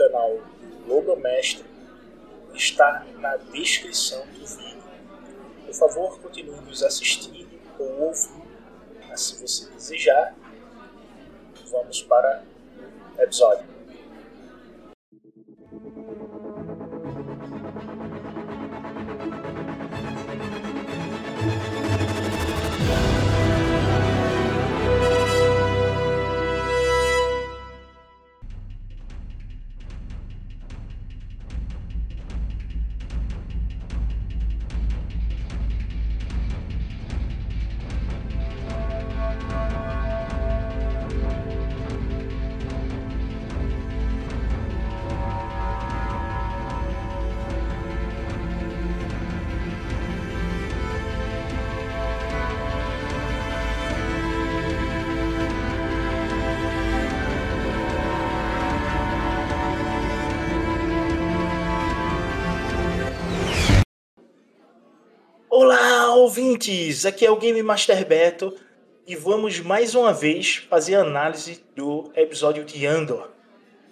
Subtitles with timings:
[0.00, 1.64] canal do Logo Mestre,
[2.54, 4.82] está na descrição do vídeo.
[5.66, 7.46] Por favor, continue nos assistindo
[7.78, 8.48] ou ouvindo,
[9.14, 10.34] se você desejar.
[11.70, 12.42] Vamos para
[13.18, 13.79] o episódio.
[66.30, 67.04] Ouvintes!
[67.04, 68.54] Aqui é o Game Master Beto
[69.04, 73.32] e vamos mais uma vez fazer análise do episódio de Andor.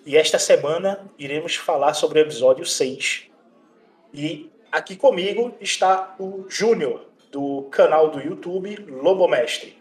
[0.06, 3.28] E esta semana iremos falar sobre o episódio 6.
[4.14, 9.76] E aqui comigo está o Júnior, do canal do YouTube Lobo Mestre.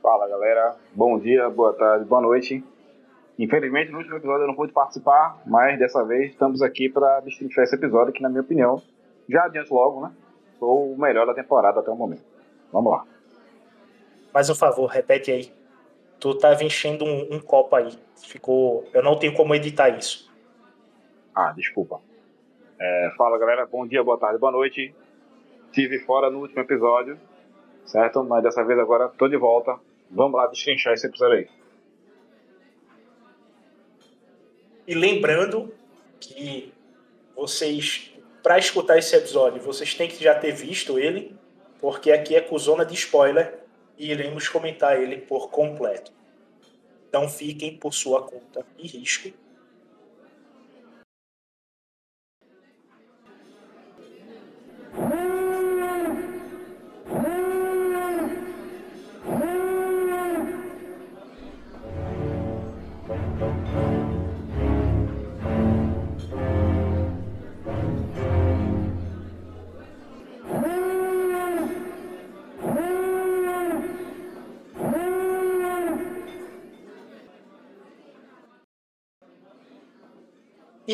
[0.00, 2.62] Fala galera, bom dia, boa tarde, boa noite.
[3.36, 7.64] Infelizmente no último episódio eu não pude participar, mas dessa vez estamos aqui para destrinchar
[7.64, 8.80] esse episódio que, na minha opinião,
[9.28, 10.12] já adianto logo, né?
[10.64, 12.24] Foi o melhor da temporada até o momento.
[12.72, 13.06] Vamos lá.
[14.32, 15.52] Mais um favor, repete aí.
[16.18, 17.92] Tu tava enchendo um, um, copo aí.
[18.16, 18.88] Ficou.
[18.94, 20.32] Eu não tenho como editar isso.
[21.34, 22.00] Ah, desculpa.
[22.80, 24.94] É, fala galera, bom dia, boa tarde, boa noite.
[25.70, 27.20] Tive fora no último episódio,
[27.84, 28.24] certo?
[28.24, 29.78] Mas dessa vez agora tô de volta.
[30.10, 31.48] Vamos lá destrinchar esse episódio aí.
[34.86, 35.74] E lembrando
[36.18, 36.72] que
[37.36, 38.13] vocês
[38.44, 41.34] para escutar esse episódio, vocês têm que já ter visto ele,
[41.80, 43.58] porque aqui é com zona de spoiler
[43.96, 46.12] e iremos comentar ele por completo.
[47.08, 49.32] Então fiquem por sua conta e risco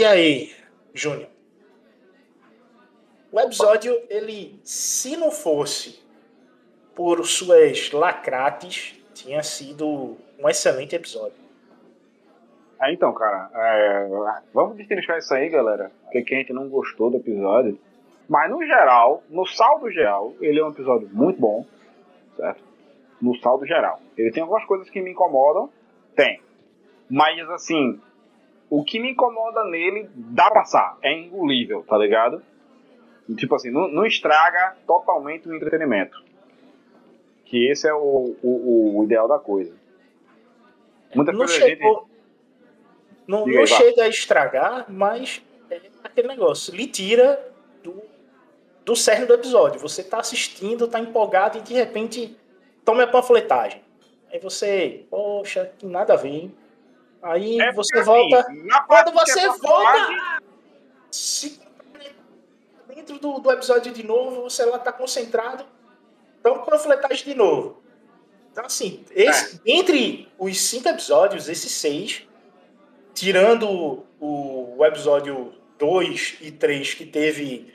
[0.00, 0.50] E aí,
[0.94, 1.28] Júnior?
[3.30, 6.02] O episódio, ele, se não fosse
[6.94, 11.36] por suas lacrates, tinha sido um excelente episódio.
[12.80, 14.08] É, então, cara, é,
[14.54, 15.92] vamos destrinchar isso aí, galera.
[16.04, 17.78] Porque que a gente não gostou do episódio.
[18.26, 21.66] Mas no geral, no saldo geral, ele é um episódio muito bom,
[22.38, 22.64] certo?
[23.20, 24.00] No saldo geral.
[24.16, 25.68] Ele tem algumas coisas que me incomodam,
[26.16, 26.40] tem.
[27.10, 28.00] Mas assim,
[28.70, 32.40] o que me incomoda nele dá pra passar, é engolível, tá ligado?
[33.36, 36.22] Tipo assim, não, não estraga totalmente o entretenimento.
[37.44, 39.74] Que esse é o, o, o ideal da coisa.
[41.12, 42.10] Muita não coisa chegou, gente...
[43.26, 46.74] Não, não chega a estragar, mas é aquele negócio.
[46.74, 47.44] Lhe tira
[47.82, 48.00] do,
[48.84, 49.80] do cerne do episódio.
[49.80, 52.36] Você tá assistindo, tá empolgado e de repente
[52.84, 53.82] toma a panfletagem.
[54.32, 56.54] Aí você, poxa, nada a ver, hein?
[57.22, 58.40] Aí é você volta.
[58.40, 60.42] Assim, quando você volta.
[61.10, 61.60] Se,
[62.86, 65.64] dentro do, do episódio de novo, você lá tá concentrado.
[66.38, 67.82] Então, panfletagem de novo.
[68.50, 69.60] Então, assim, esse, é.
[69.66, 72.26] entre os cinco episódios, esses seis,
[73.14, 77.72] tirando o, o episódio 2 e 3, que teve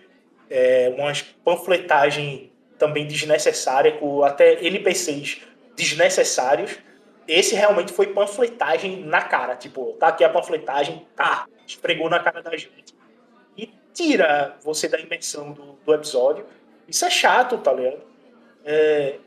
[0.50, 5.42] é, umas panfletagem também desnecessária, com até NPCs
[5.75, 6.77] desnecessários,
[7.27, 9.56] esse realmente foi panfletagem na cara.
[9.56, 12.95] Tipo, tá aqui a panfletagem, tá, esfregou na cara da gente.
[13.57, 16.45] E tira você da imersão do, do episódio.
[16.88, 18.01] Isso é chato, tá ligado?
[18.63, 19.18] É,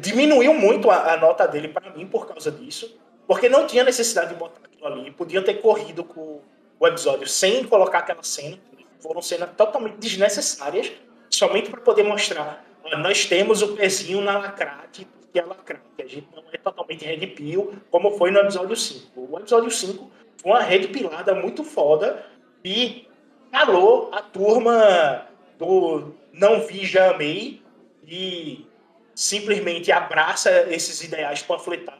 [0.00, 2.98] diminuiu muito a, a nota dele para mim por causa disso.
[3.26, 5.10] Porque não tinha necessidade de botar aquilo ali.
[5.10, 6.40] Podiam ter corrido com
[6.80, 8.58] o episódio sem colocar aquela cena.
[9.00, 10.90] Foram cenas totalmente desnecessárias,
[11.30, 12.64] somente para poder mostrar.
[12.98, 15.82] Nós temos o pezinho na lacrate que é lacrate.
[15.98, 19.20] A gente não é totalmente red pill, como foi no episódio 5.
[19.30, 20.10] O episódio 5
[20.40, 22.24] foi uma red pilada muito foda
[22.64, 23.06] e
[23.50, 25.26] calou a turma
[25.58, 27.62] do Não Vi Já Amei
[28.06, 28.66] e
[29.14, 31.98] simplesmente abraça esses ideais panfletários.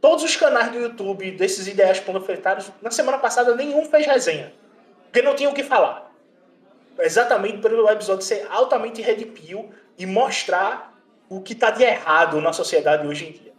[0.00, 4.52] Todos os canais do YouTube desses ideais panfletários, na semana passada nenhum fez resenha,
[5.04, 6.10] porque não tinha o que falar.
[6.98, 10.93] Exatamente pelo episódio ser altamente red pill e mostrar
[11.28, 13.52] o que está de errado na sociedade hoje em dia.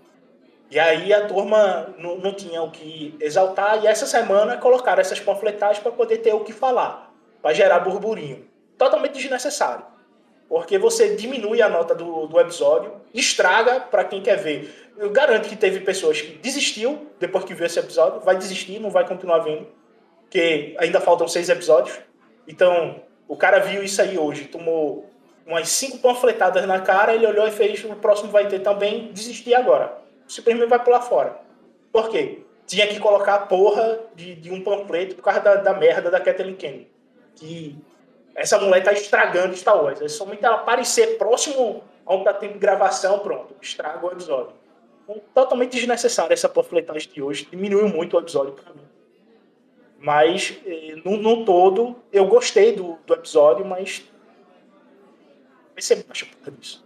[0.69, 5.19] E aí a turma não, não tinha o que exaltar, e essa semana colocaram essas
[5.19, 8.47] panfletagens para poder ter o que falar, para gerar burburinho.
[8.77, 9.85] Totalmente desnecessário.
[10.49, 14.91] Porque você diminui a nota do, do episódio, estraga para quem quer ver.
[14.97, 18.89] Eu garanto que teve pessoas que desistiu depois que viu esse episódio, vai desistir, não
[18.89, 19.67] vai continuar vendo,
[20.21, 21.97] porque ainda faltam seis episódios.
[22.47, 25.09] Então, o cara viu isso aí hoje, tomou
[25.45, 29.53] umas cinco panfletadas na cara, ele olhou e fez, o próximo vai ter também, desistir
[29.53, 29.97] agora.
[30.27, 31.39] Simplesmente vai pular fora.
[31.91, 32.39] Por quê?
[32.65, 36.19] Tinha que colocar a porra de, de um panfleto por causa da, da merda da
[36.19, 36.87] Kathleen Kennedy.
[37.35, 37.77] Que
[38.33, 40.01] essa mulher tá estragando Star Wars.
[40.01, 44.53] É somente ela aparecer próximo ao tá tempo de gravação, pronto, estraga o episódio.
[45.03, 47.47] Então, totalmente desnecessário essa panfletagem de hoje.
[47.49, 48.81] Diminuiu muito o episódio para mim.
[49.99, 54.03] Mas, eh, no, no, todo, eu gostei do, do episódio, mas
[55.83, 56.85] você acha por isso?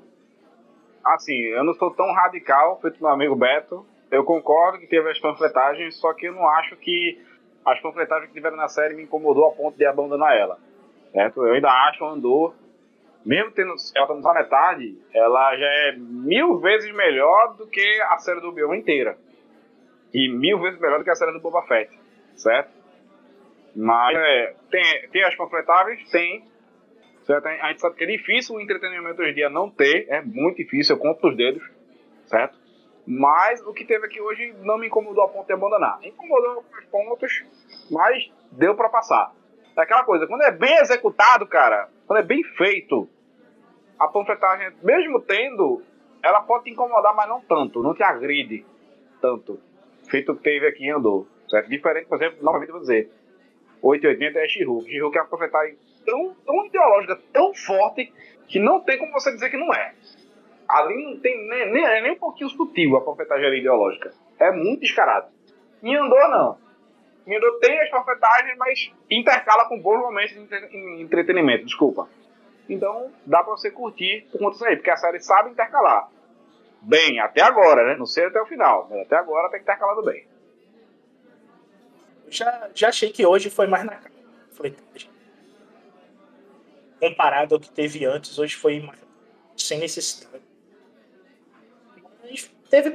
[1.03, 3.85] Assim, eu não sou tão radical feito meu amigo Beto.
[4.11, 7.21] Eu concordo que teve as panfletagens, só que eu não acho que
[7.65, 10.57] as panfletagens que tiveram na série me incomodou a ponto de abandonar ela.
[11.11, 11.45] Certo?
[11.45, 12.53] Eu ainda acho Andor,
[13.25, 18.17] mesmo tendo ela tá na metade, ela já é mil vezes melhor do que a
[18.17, 19.17] série do Obi-Wan inteira.
[20.13, 21.91] E mil vezes melhor do que a série do Boba Fett.
[22.35, 22.71] Certo?
[23.75, 26.09] Mas é, tem, tem as panfletáveis?
[26.09, 26.43] Tem.
[27.29, 27.45] Certo?
[27.45, 30.57] A gente sabe que é difícil o entretenimento hoje em dia não ter, é muito
[30.57, 31.61] difícil, eu conto os dedos,
[32.25, 32.57] certo?
[33.05, 35.99] Mas o que teve aqui hoje não me incomodou a ponto de abandonar.
[36.03, 37.45] Incomodou alguns pontos,
[37.91, 39.31] mas deu para passar.
[39.77, 43.07] É aquela coisa, quando é bem executado, cara, quando é bem feito,
[43.99, 45.83] a panfletagem, mesmo tendo,
[46.23, 48.65] ela pode te incomodar, mas não tanto, não te agride
[49.21, 49.59] tanto.
[50.09, 51.69] Feito o que teve aqui em Andor, certo?
[51.69, 53.11] Diferente, por exemplo, novamente vou dizer,
[53.83, 54.89] 880 é She-Hulk.
[54.89, 58.13] She-Hulk é uma panfletagem tão, tão ideológica, tão forte,
[58.47, 59.93] que não tem como você dizer que não é.
[60.67, 64.13] Ali não tem nem, nem, é nem um pouquinho sutil a panfletagem ideológica.
[64.39, 65.27] É muito descarado.
[65.81, 66.57] Em Andor, não.
[67.25, 72.07] Em Andor tem as panfletagens, mas intercala com bons momentos de entretenimento, desculpa.
[72.67, 76.09] Então, dá pra você curtir por conta disso aí, porque a série sabe intercalar.
[76.81, 77.95] Bem, até agora, né?
[77.97, 80.27] Não sei até o final, mas até agora tem intercalado bem.
[82.29, 84.11] Já, já achei que hoje foi mais na cara.
[84.51, 85.18] Fletagem
[86.99, 88.87] comparado ao que teve antes, hoje foi
[89.55, 90.43] sem necessidade.
[92.69, 92.91] Teve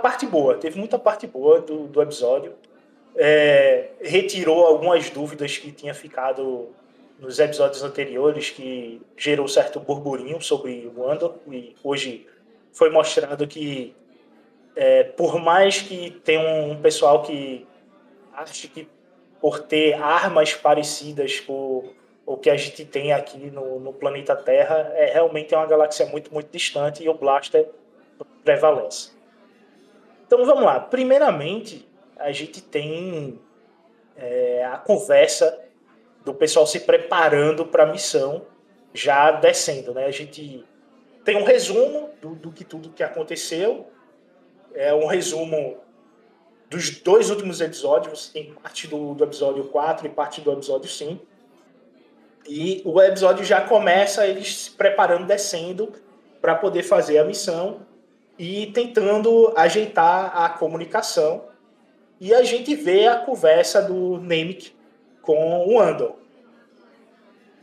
[0.00, 2.54] parte boa, teve muita parte boa do, do episódio.
[3.16, 6.68] É, retirou algumas dúvidas que tinha ficado
[7.18, 12.28] nos episódios anteriores, que gerou certo burburinho sobre o Andor, e hoje
[12.72, 13.92] foi mostrado que,
[14.76, 17.66] é, por mais que tenha um pessoal que
[18.32, 18.88] ache que
[19.40, 21.90] por ter armas parecidas com
[22.28, 26.32] o que a gente tem aqui no, no planeta Terra é realmente uma galáxia muito,
[26.32, 27.70] muito distante e o Blaster
[28.44, 29.12] prevalece.
[30.26, 30.78] Então vamos lá.
[30.78, 33.40] Primeiramente, a gente tem
[34.14, 35.58] é, a conversa
[36.22, 38.44] do pessoal se preparando para a missão,
[38.92, 39.94] já descendo.
[39.94, 40.04] Né?
[40.04, 40.62] A gente
[41.24, 43.86] tem um resumo do, do que tudo que aconteceu,
[44.74, 45.78] é um resumo
[46.68, 51.27] dos dois últimos episódios, tem parte do, do episódio 4 e parte do episódio 5.
[52.48, 55.92] E o episódio já começa eles se preparando, descendo
[56.40, 57.80] para poder fazer a missão
[58.38, 61.44] e tentando ajeitar a comunicação.
[62.18, 64.74] E a gente vê a conversa do Nemec
[65.20, 66.16] com o Andor.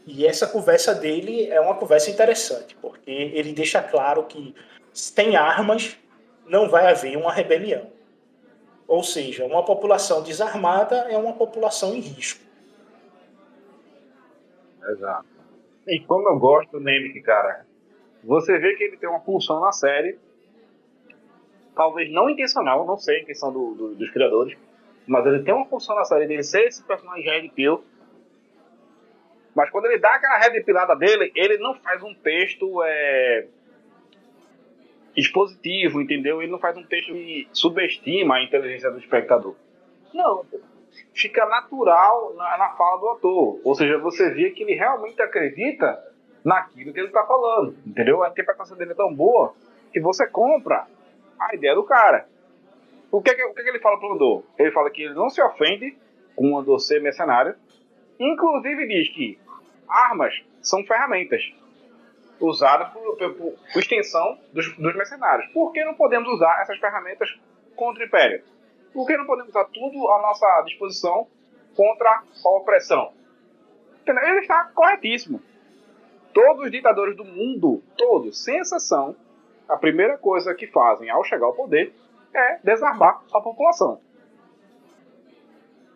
[0.05, 4.53] E essa conversa dele é uma conversa interessante, porque ele deixa claro que
[4.93, 5.97] se tem armas,
[6.45, 7.87] não vai haver uma rebelião.
[8.87, 12.44] Ou seja, uma população desarmada é uma população em risco.
[14.87, 15.25] Exato.
[15.87, 17.65] E como eu gosto do Nemec, cara,
[18.23, 20.17] você vê que ele tem uma função na série,
[21.75, 24.57] talvez não intencional, não sei a intenção do, do, dos criadores,
[25.05, 27.83] mas ele tem uma função na série dele ser esse personagem Red Pill.
[29.55, 33.47] Mas quando ele dá aquela red pilada dele, ele não faz um texto é,
[35.15, 36.41] expositivo, entendeu?
[36.41, 39.55] Ele não faz um texto que subestima a inteligência do espectador.
[40.13, 40.45] Não,
[41.13, 43.59] fica natural na, na fala do ator.
[43.63, 46.03] Ou seja, você vê que ele realmente acredita
[46.43, 48.23] naquilo que ele está falando, entendeu?
[48.23, 49.55] A interpretação dele é tão boa
[49.91, 50.87] que você compra
[51.39, 52.27] a ideia do cara.
[53.11, 54.43] O que, é o é que ele fala pro Andor?
[54.57, 55.97] Ele fala que ele não se ofende
[56.35, 57.55] com o Andor ser mercenário,
[58.19, 59.39] inclusive diz que
[59.87, 61.41] armas são ferramentas
[62.39, 63.33] usadas por, por,
[63.73, 65.47] por extensão dos, dos, mercenários.
[65.53, 67.29] Por que não podemos usar essas ferramentas
[67.75, 68.43] contra o Império?
[68.95, 71.27] Por que não podemos usar tudo à nossa disposição
[71.75, 73.11] contra a opressão?
[74.07, 75.41] Ele está corretíssimo.
[76.33, 79.13] Todos os ditadores do mundo, todos, sem exceção,
[79.67, 81.93] a primeira coisa que fazem ao chegar ao poder
[82.33, 83.99] é desarmar a população.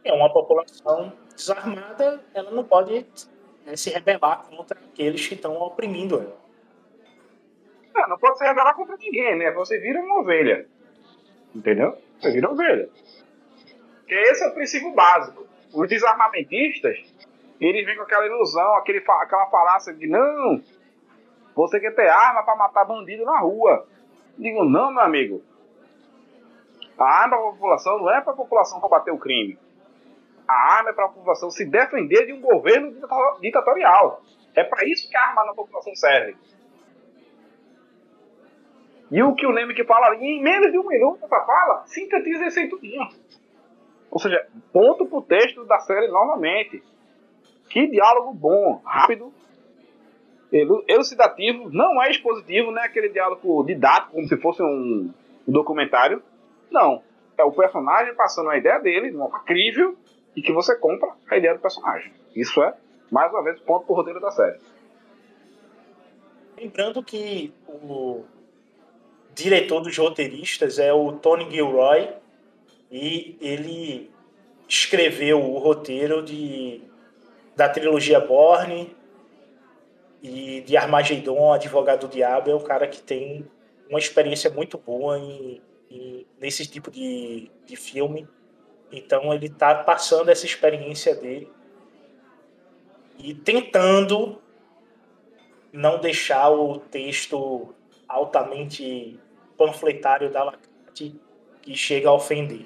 [0.03, 3.06] É uma população desarmada, ela não pode
[3.65, 6.38] né, se rebelar contra aqueles que estão oprimindo ela.
[7.94, 9.51] Não, não pode se rebelar contra ninguém, né?
[9.51, 10.68] Você vira uma ovelha.
[11.56, 11.98] Entendeu?
[12.20, 12.90] Você vira ovelha.
[14.00, 15.48] Porque esse é o princípio básico.
[15.74, 16.98] Os desarmamentistas,
[17.60, 20.62] eles vêm com aquela ilusão, aquele, aquela falácia de não,
[21.56, 23.86] você quer ter arma para matar bandido na rua.
[24.38, 25.44] Digo, não, meu amigo.
[26.98, 29.60] A arma para a população não é para a população combater o crime.
[30.48, 32.94] A arma é para a população se defender de um governo
[33.42, 34.22] ditatorial.
[34.56, 36.38] É para isso que a arma na população serve.
[39.12, 42.60] E o que o Nemec fala em menos de um minuto essa fala, sintetiza esse
[42.60, 43.08] aí tudinho.
[44.12, 46.84] Ou seja, ponto pro texto da série novamente.
[47.70, 49.32] Que diálogo bom, rápido,
[50.88, 55.13] elucidativo, não é expositivo, não é aquele diálogo didático, como se fosse um
[55.48, 56.22] documentário.
[56.72, 57.04] Não.
[57.38, 59.46] É o personagem passando a ideia dele, de uma forma
[60.36, 62.12] e que você compra a ideia do personagem.
[62.36, 62.75] Isso é,
[63.12, 64.60] mais uma vez, ponto pro roteiro da série.
[66.58, 68.25] Lembrando que o
[69.43, 72.10] diretor dos roteiristas é o Tony Gilroy
[72.91, 74.12] e ele
[74.67, 76.81] escreveu o roteiro de,
[77.55, 78.96] da trilogia Borne
[80.22, 83.46] e de Armagedon, Advogado do Diabo, é um cara que tem
[83.89, 88.27] uma experiência muito boa em, em, nesse tipo de, de filme.
[88.91, 91.50] Então ele está passando essa experiência dele
[93.17, 94.41] e tentando
[95.72, 97.74] não deixar o texto
[98.08, 99.19] altamente
[99.60, 101.13] panfletário da Lacarte
[101.62, 102.66] que chega a ofender.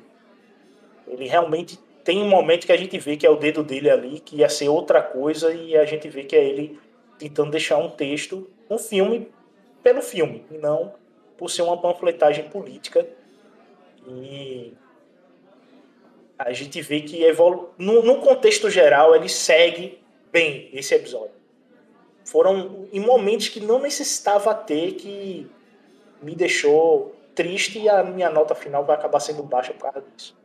[1.08, 4.20] Ele realmente tem um momento que a gente vê que é o dedo dele ali,
[4.20, 6.80] que ia ser outra coisa, e a gente vê que é ele
[7.18, 9.28] tentando deixar um texto, um filme,
[9.82, 10.94] pelo filme, e não
[11.38, 13.08] por ser uma panfletagem política.
[14.08, 14.74] E
[16.38, 17.74] a gente vê que evolu...
[17.78, 20.00] no, no contexto geral ele segue
[20.32, 21.32] bem esse episódio.
[22.24, 25.50] Foram em momentos que não necessitava ter que
[26.24, 30.38] me deixou triste e a minha nota final vai acabar sendo baixa por causa disso.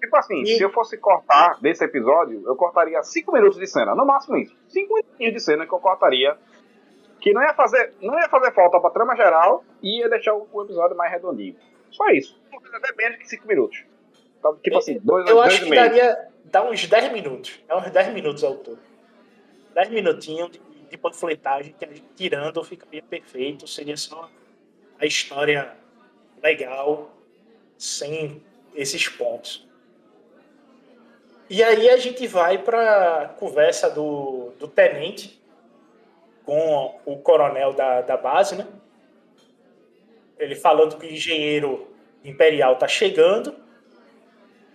[0.00, 0.56] Tipo assim, e...
[0.56, 4.56] se eu fosse cortar desse episódio, eu cortaria 5 minutos de cena, no máximo isso.
[4.68, 6.36] 5 minutos de cena que eu cortaria,
[7.20, 10.62] que não ia fazer, não ia fazer falta pra trama geral e ia deixar o,
[10.62, 11.56] episódio mais redondinho.
[11.90, 12.38] Só isso.
[12.72, 13.84] Até menos que 5 minutos.
[14.62, 17.64] Tipo assim, dois Eu dois acho que daria dá uns 10 minutos.
[17.66, 18.78] É uns 10 minutos ao todo.
[19.74, 23.66] 10 minutinhos de, de panfletagem que tirando ficaria perfeito.
[23.66, 24.28] Seria só
[24.98, 25.72] a história
[26.42, 27.10] legal,
[27.78, 28.42] sem
[28.74, 29.66] esses pontos.
[31.48, 35.40] E aí a gente vai para a conversa do, do tenente
[36.44, 38.66] com o coronel da, da base, né?
[40.38, 41.88] Ele falando que o engenheiro
[42.24, 43.54] imperial está chegando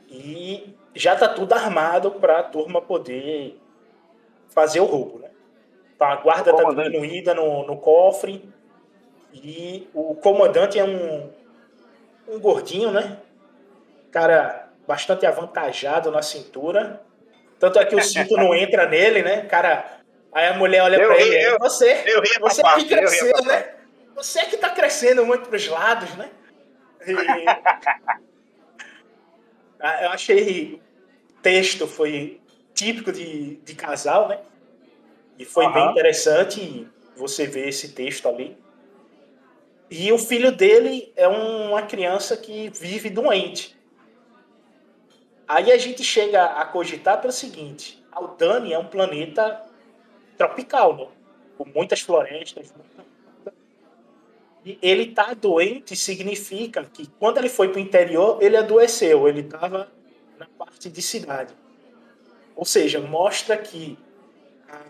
[0.09, 3.59] e já está tudo armado para a turma poder
[4.49, 5.29] fazer o roubo, né?
[5.95, 8.47] Então a guarda está diminuída no, no cofre
[9.33, 11.31] e o comandante é um,
[12.27, 13.17] um gordinho, né?
[14.11, 17.01] Cara bastante avantajado na cintura.
[17.59, 19.41] Tanto é que o cinto não entra nele, né?
[19.45, 19.99] Cara,
[20.33, 23.75] aí a mulher olha para ele, eu, você, eu você que cresceu, né?
[24.15, 26.29] Você que tá crescendo muito para os lados, né?
[27.05, 28.19] E...
[29.81, 30.81] Ah, eu achei
[31.29, 32.41] o texto foi
[32.73, 34.39] típico de, de casal, né?
[35.37, 35.73] E foi uhum.
[35.73, 38.57] bem interessante você ver esse texto ali.
[39.89, 43.77] E o filho dele é uma criança que vive doente.
[45.47, 49.65] Aí a gente chega a cogitar pelo seguinte: Aldani é um planeta
[50.37, 51.07] tropical, né?
[51.57, 52.71] com muitas florestas.
[54.63, 59.41] E ele tá doente significa que quando ele foi para o interior, ele adoeceu, ele
[59.41, 59.91] estava
[60.37, 61.53] na parte de cidade.
[62.55, 63.97] Ou seja, mostra que
[64.69, 64.81] a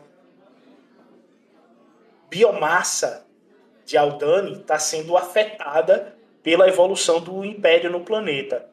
[2.30, 3.29] biomassa
[3.90, 8.70] de Aldani está sendo afetada pela evolução do império no planeta.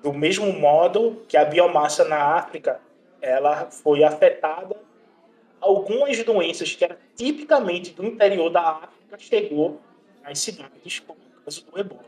[0.00, 2.80] Do mesmo modo que a biomassa na África
[3.20, 4.76] ela foi afetada
[5.60, 9.80] algumas doenças que eram tipicamente do interior da África chegou
[10.22, 12.04] às cidades, como o caso do ebola.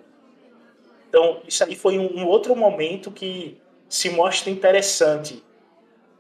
[1.09, 5.43] Então, isso aí foi um, outro momento que se mostra interessante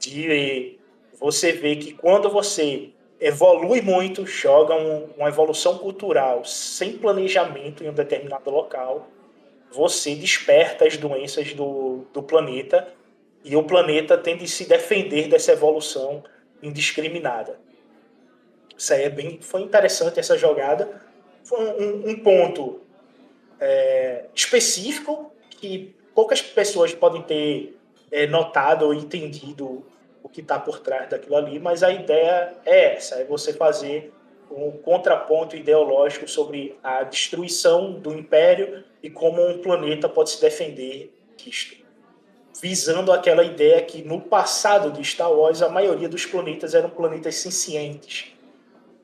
[0.00, 0.76] de
[1.20, 2.93] você ver que quando você
[3.24, 9.08] evolui muito, joga um, uma evolução cultural sem planejamento em um determinado local,
[9.72, 12.86] você desperta as doenças do, do planeta
[13.42, 16.22] e o planeta tem de se defender dessa evolução
[16.62, 17.58] indiscriminada.
[18.76, 21.02] Isso aí é bem, foi interessante essa jogada.
[21.44, 22.82] Foi um, um ponto
[23.58, 27.74] é, específico que poucas pessoas podem ter
[28.12, 29.82] é, notado ou entendido
[30.24, 34.12] o que está por trás daquilo ali, mas a ideia é essa: é você fazer
[34.50, 41.14] um contraponto ideológico sobre a destruição do império e como um planeta pode se defender
[41.36, 41.84] disto
[42.60, 47.34] visando aquela ideia que no passado de Star Wars a maioria dos planetas eram planetas
[47.36, 48.32] sencientes.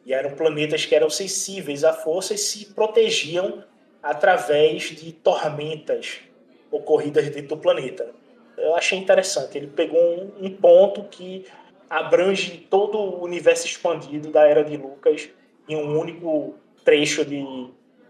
[0.07, 3.63] E eram planetas que eram sensíveis à força e se protegiam
[4.03, 6.21] através de tormentas
[6.71, 8.11] ocorridas dentro do planeta.
[8.61, 9.57] Eu achei interessante.
[9.57, 11.47] Ele pegou um, um ponto que
[11.89, 15.29] abrange todo o universo expandido da era de Lucas
[15.69, 17.45] em um único trecho de,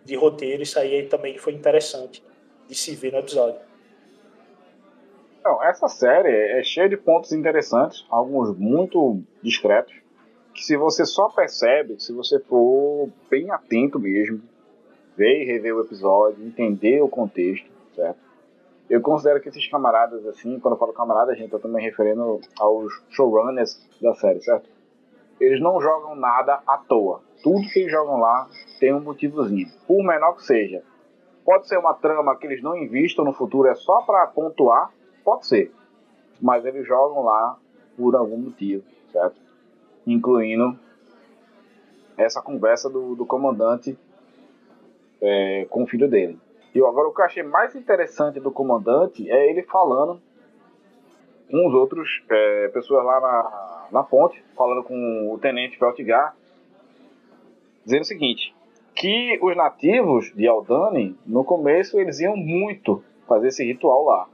[0.05, 0.63] de roteiro.
[0.63, 2.23] Isso aí também foi interessante
[2.69, 3.61] de se ver no episódio.
[5.41, 9.95] Então, essa série é cheia de pontos interessantes, alguns muito discretos,
[10.53, 14.43] que se você só percebe, se você for bem atento mesmo,
[15.17, 18.19] ver e rever o episódio, entender o contexto, certo?
[18.91, 22.93] Eu considero que esses camaradas, assim, quando eu falo camarada, gente, tô me referindo aos
[23.11, 24.69] showrunners da série, certo?
[25.41, 27.23] Eles não jogam nada à toa.
[27.43, 28.49] Tudo que eles jogam lá
[28.79, 30.83] tem um motivozinho, por menor que seja.
[31.45, 34.91] Pode ser uma trama que eles não investam no futuro, é só para pontuar,
[35.25, 35.73] Pode ser.
[36.41, 37.57] Mas eles jogam lá
[37.97, 39.37] por algum motivo, certo?
[40.07, 40.79] Incluindo
[42.17, 43.99] essa conversa do, do comandante
[45.21, 46.39] é, com o filho dele.
[46.75, 50.21] E agora o que eu achei mais interessante do comandante é ele falando
[51.51, 56.37] com os outros é, pessoas lá na, na ponte, falando com o tenente Peltigar,
[57.85, 58.55] dizendo o seguinte,
[58.95, 64.29] que os nativos de Aldani, no começo, eles iam muito fazer esse ritual lá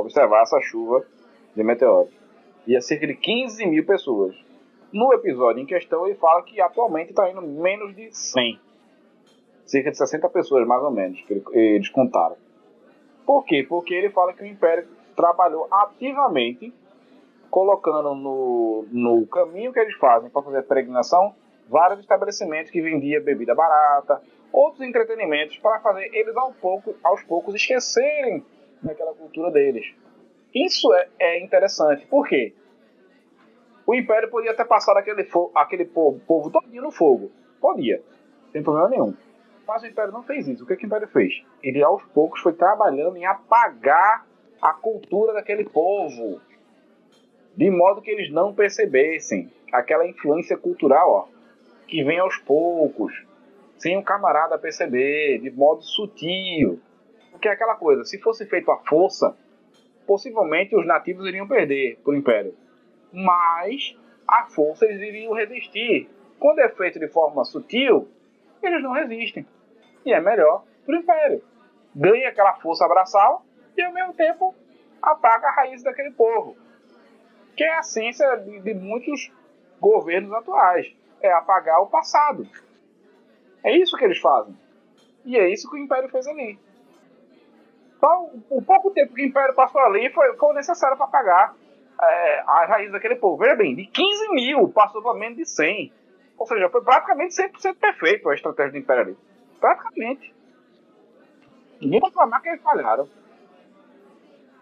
[0.00, 1.04] observar essa chuva
[1.54, 2.12] de meteoros.
[2.66, 4.36] E a cerca de 15 mil pessoas.
[4.92, 8.60] No episódio em questão, ele fala que atualmente está indo menos de 100.
[9.68, 12.36] Cerca de 60 pessoas, mais ou menos, que eles contaram.
[13.26, 13.64] Por quê?
[13.68, 16.72] Porque ele fala que o Império trabalhou ativamente,
[17.50, 21.34] colocando no, no caminho que eles fazem para fazer a peregrinação
[21.68, 27.54] vários estabelecimentos que vendiam bebida barata, outros entretenimentos para fazer eles ao pouco, aos poucos
[27.54, 28.42] esquecerem
[28.82, 29.94] naquela cultura deles.
[30.54, 32.06] Isso é, é interessante.
[32.06, 32.54] Por quê?
[33.86, 37.30] O Império podia ter passado aquele, aquele povo, povo todinho no fogo.
[37.60, 38.02] Podia.
[38.52, 39.14] Sem problema nenhum.
[39.68, 40.64] Mas o Império não fez isso.
[40.64, 41.44] O que, que o Império fez?
[41.62, 44.26] Ele aos poucos foi trabalhando em apagar
[44.62, 46.40] a cultura daquele povo.
[47.54, 51.28] De modo que eles não percebessem aquela influência cultural ó,
[51.86, 53.12] que vem aos poucos,
[53.76, 56.80] sem o camarada perceber, de modo sutil.
[57.30, 59.36] Porque é aquela coisa, se fosse feito à força,
[60.06, 62.54] possivelmente os nativos iriam perder para o Império.
[63.12, 63.94] Mas
[64.26, 66.08] à força eles iriam resistir.
[66.38, 68.08] Quando é feito de forma sutil,
[68.62, 69.44] eles não resistem.
[70.08, 71.44] E é melhor para o Império.
[71.94, 73.44] Ganha aquela força abraçal
[73.76, 74.54] e ao mesmo tempo
[75.02, 76.56] apaga a raiz daquele povo.
[77.54, 79.30] Que é a ciência de, de muitos
[79.78, 80.90] governos atuais.
[81.20, 82.48] É apagar o passado.
[83.62, 84.56] É isso que eles fazem.
[85.26, 86.58] E é isso que o Império fez ali.
[87.98, 91.54] Então, o pouco tempo que o Império passou ali foi, foi necessário para pagar
[92.00, 93.36] é, a raiz daquele povo.
[93.36, 95.92] Veja bem, de 15 mil passou para menos de 100.
[96.38, 99.27] Ou seja, foi praticamente 100% perfeito a estratégia do Império ali.
[99.60, 100.34] Praticamente.
[101.80, 103.08] Ninguém pode falar que eles falharam.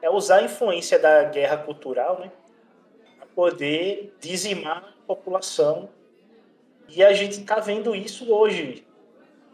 [0.03, 2.31] É usar a influência da guerra cultural, né?
[3.19, 5.89] Para poder dizimar a população.
[6.89, 8.87] E a gente está vendo isso hoje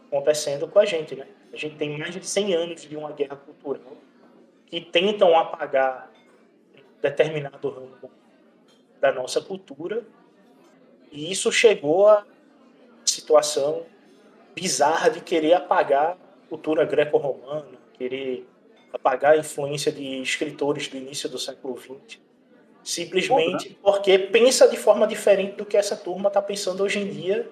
[0.07, 1.27] acontecendo com a gente, né?
[1.51, 3.97] A gente tem mais de 100 anos de uma guerra cultural
[4.65, 6.11] que tentam apagar
[7.01, 8.11] determinado ramo
[8.99, 10.03] da nossa cultura.
[11.11, 12.25] E isso chegou a
[13.05, 13.85] situação
[14.55, 18.47] bizarra de querer apagar a cultura greco-romana, querer
[18.91, 22.19] apagar a influência de escritores do início do século XX,
[22.83, 23.75] simplesmente né?
[23.81, 27.49] porque pensa de forma diferente do que essa turma está pensando hoje em dia,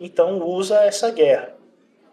[0.00, 1.54] então usa essa guerra.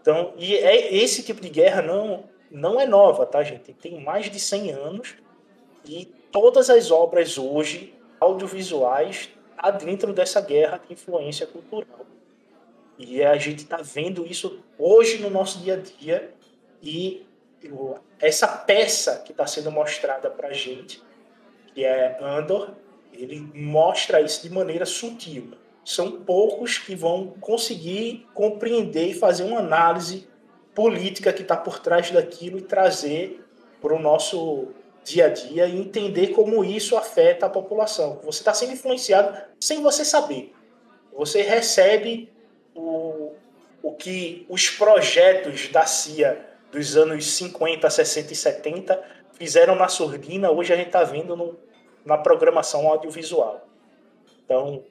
[0.02, 3.72] Então, e é, esse tipo de guerra não, não é nova, tá, gente?
[3.74, 5.16] Tem mais de 100 anos
[5.86, 12.06] e todas as obras hoje audiovisuais tá dentro dessa guerra de influência cultural.
[13.04, 16.32] E a gente está vendo isso hoje no nosso dia a dia
[16.84, 17.26] e
[18.20, 21.02] essa peça que está sendo mostrada para a gente,
[21.74, 22.76] que é Andor,
[23.12, 25.52] ele mostra isso de maneira sutil.
[25.84, 30.28] São poucos que vão conseguir compreender e fazer uma análise
[30.76, 33.44] política que está por trás daquilo e trazer
[33.82, 34.68] para o nosso
[35.04, 38.20] dia a dia e entender como isso afeta a população.
[38.24, 40.54] Você está sendo influenciado sem você saber.
[41.12, 42.32] Você recebe
[42.76, 43.34] o,
[43.82, 49.04] o que os projetos da CIA dos anos 50, 60 e 70
[49.34, 51.60] fizeram na surdina, hoje a gente está vendo no,
[52.06, 53.68] na programação audiovisual.
[54.46, 54.84] Então,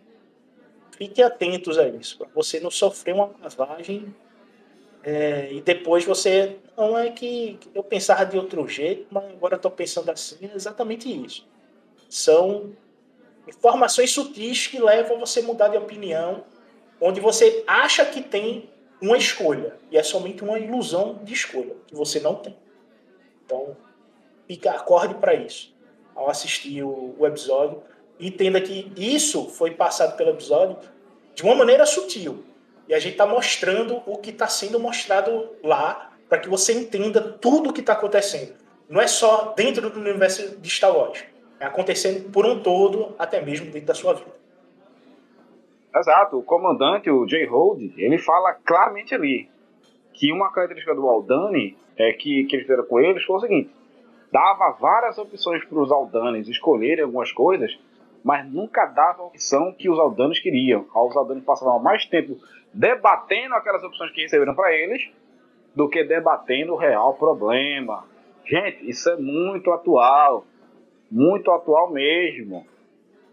[0.96, 4.14] fiquem atentos a isso, para você não sofrer uma lavagem
[5.02, 6.58] é, e depois você.
[6.76, 10.36] Não é que eu pensava de outro jeito, mas agora estou pensando assim.
[10.42, 11.46] É exatamente isso.
[12.08, 12.72] São
[13.46, 16.44] informações sutis que levam você a mudar de opinião,
[17.00, 18.68] onde você acha que tem
[19.00, 19.76] uma escolha.
[19.90, 22.56] E é somente uma ilusão de escolha, que você não tem.
[23.44, 23.76] Então,
[24.46, 25.74] fica, acorde para isso.
[26.14, 27.82] Ao assistir o, o episódio,
[28.18, 30.76] entenda que isso foi passado pelo episódio
[31.34, 32.44] de uma maneira sutil.
[32.86, 37.20] E a gente está mostrando o que está sendo mostrado lá, para que você entenda
[37.20, 38.54] tudo o que está acontecendo.
[38.88, 41.24] Não é só dentro do universo de Star Wars.
[41.58, 44.32] É acontecendo por um todo, até mesmo dentro da sua vida.
[45.94, 49.48] Exato, o comandante, o Jay Hold, ele fala claramente ali
[50.12, 53.70] que uma característica do Aldani é que, que eles fizeram com eles foi o seguinte:
[54.30, 57.76] dava várias opções para os Aldanes escolherem algumas coisas,
[58.22, 60.86] mas nunca dava a opção que os Aldanes queriam.
[60.94, 62.36] Os Aldanes passavam mais tempo
[62.72, 65.10] debatendo aquelas opções que receberam para eles
[65.74, 68.04] do que debatendo o real problema.
[68.44, 70.44] Gente, isso é muito atual,
[71.10, 72.64] muito atual mesmo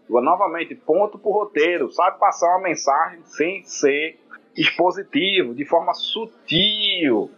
[0.08, 4.18] novamente, ponto pro roteiro, sabe passar uma mensagem sem ser
[4.56, 7.30] expositivo, de forma sutil,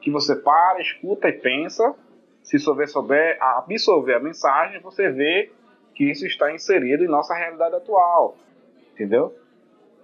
[0.00, 1.94] que você para, escuta e pensa.
[2.42, 5.50] Se souber, souber absorver a mensagem, você vê
[5.94, 8.36] que isso está inserido em nossa realidade atual.
[8.92, 9.34] Entendeu?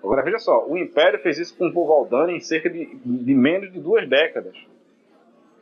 [0.03, 3.35] Agora veja só, o Império fez isso com o povo Aldani em cerca de, de
[3.35, 4.57] menos de duas décadas.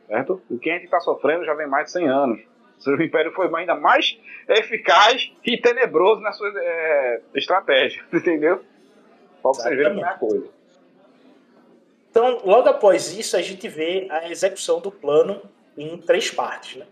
[0.07, 0.41] Certo?
[0.49, 2.41] O que a gente está sofrendo já vem mais de 100 anos.
[2.87, 8.63] O Império foi ainda mais eficaz e tenebroso na sua é, estratégia, entendeu?
[9.41, 10.47] Para vocês verem a coisa.
[12.09, 15.41] Então, logo após isso, a gente vê a execução do plano
[15.77, 16.77] em três partes.
[16.77, 16.85] Né?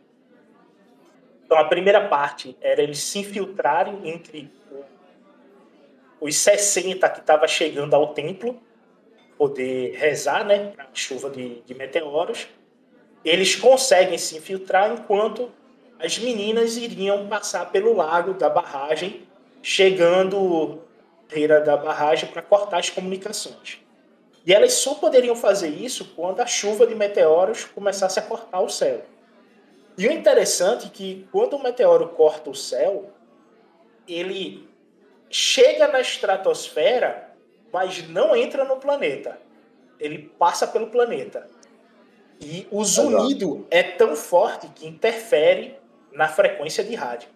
[1.45, 4.51] Então, a primeira parte era eles se infiltrarem entre
[6.19, 8.61] os 60 que estavam chegando ao templo,
[9.37, 12.47] poder rezar né, para a chuva de, de meteoros.
[13.23, 15.51] Eles conseguem se infiltrar enquanto
[15.99, 19.27] as meninas iriam passar pelo lago da barragem,
[19.61, 20.81] chegando
[21.29, 23.79] beira da barragem para cortar as comunicações.
[24.45, 28.69] E elas só poderiam fazer isso quando a chuva de meteoros começasse a cortar o
[28.69, 29.01] céu.
[29.97, 33.11] E o interessante é que quando o meteoro corta o céu,
[34.07, 34.69] ele
[35.29, 37.35] chega na estratosfera,
[37.73, 39.37] mas não entra no planeta.
[39.99, 41.49] Ele passa pelo planeta.
[42.39, 45.75] E o zunido é tão forte que interfere
[46.11, 47.29] na frequência de rádio.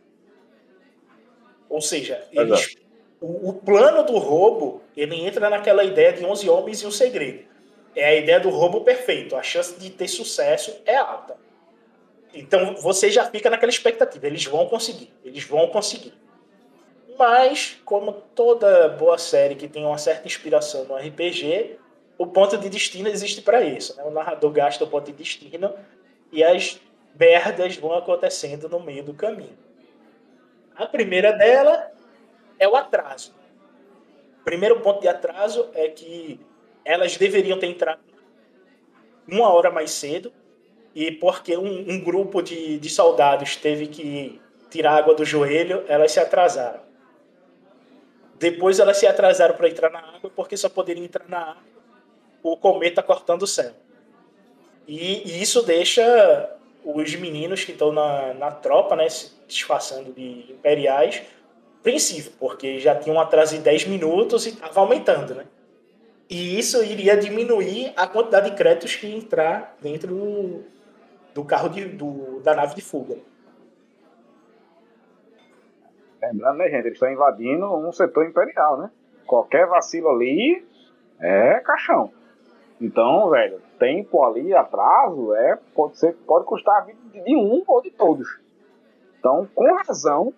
[1.69, 2.75] Ou seja, eles,
[3.19, 7.45] o, o, plano do roubo ele entra naquela ideia de 11 homens e um segredo.
[7.95, 9.35] É a ideia do roubo perfeito.
[9.35, 11.37] A chance de ter sucesso é alta.
[12.33, 14.27] Então você já fica naquela expectativa.
[14.27, 15.13] Eles vão conseguir.
[15.23, 16.13] Eles vão conseguir.
[17.17, 21.77] Mas, como toda boa série que tem uma certa inspiração no RPG,
[22.17, 23.95] o ponto de destino existe para isso.
[23.95, 24.03] Né?
[24.03, 25.73] O narrador gasta o ponto de destino
[26.31, 26.79] e as
[27.19, 29.57] merdas vão acontecendo no meio do caminho.
[30.75, 31.91] A primeira dela
[32.59, 33.33] é o atraso.
[34.41, 36.39] O primeiro ponto de atraso é que
[36.83, 37.99] elas deveriam ter entrado
[39.27, 40.33] uma hora mais cedo
[40.95, 46.11] e porque um, um grupo de, de soldados teve que tirar água do joelho, elas
[46.11, 46.81] se atrasaram.
[48.39, 51.71] Depois elas se atrasaram para entrar na água porque só poderiam entrar na água
[52.41, 53.73] o cometa cortando o céu.
[54.87, 60.51] E, e isso deixa os meninos que estão na, na tropa, né, se disfarçando de
[60.51, 61.23] imperiais,
[61.83, 65.45] princípio, porque já tinham atraso de 10 minutos e estava aumentando, né?
[66.29, 70.63] E isso iria diminuir a quantidade de créditos que entrar dentro do,
[71.33, 73.17] do carro de, do, da nave de fuga.
[76.21, 78.91] Lembrando, né, gente, eles estão invadindo um setor imperial, né?
[79.25, 80.65] Qualquer vacilo ali
[81.19, 82.13] é caixão.
[82.81, 87.81] Então, velho, tempo ali, atraso, é, pode, ser, pode custar a vida de um ou
[87.81, 88.27] de todos.
[89.19, 90.33] Então, com razão,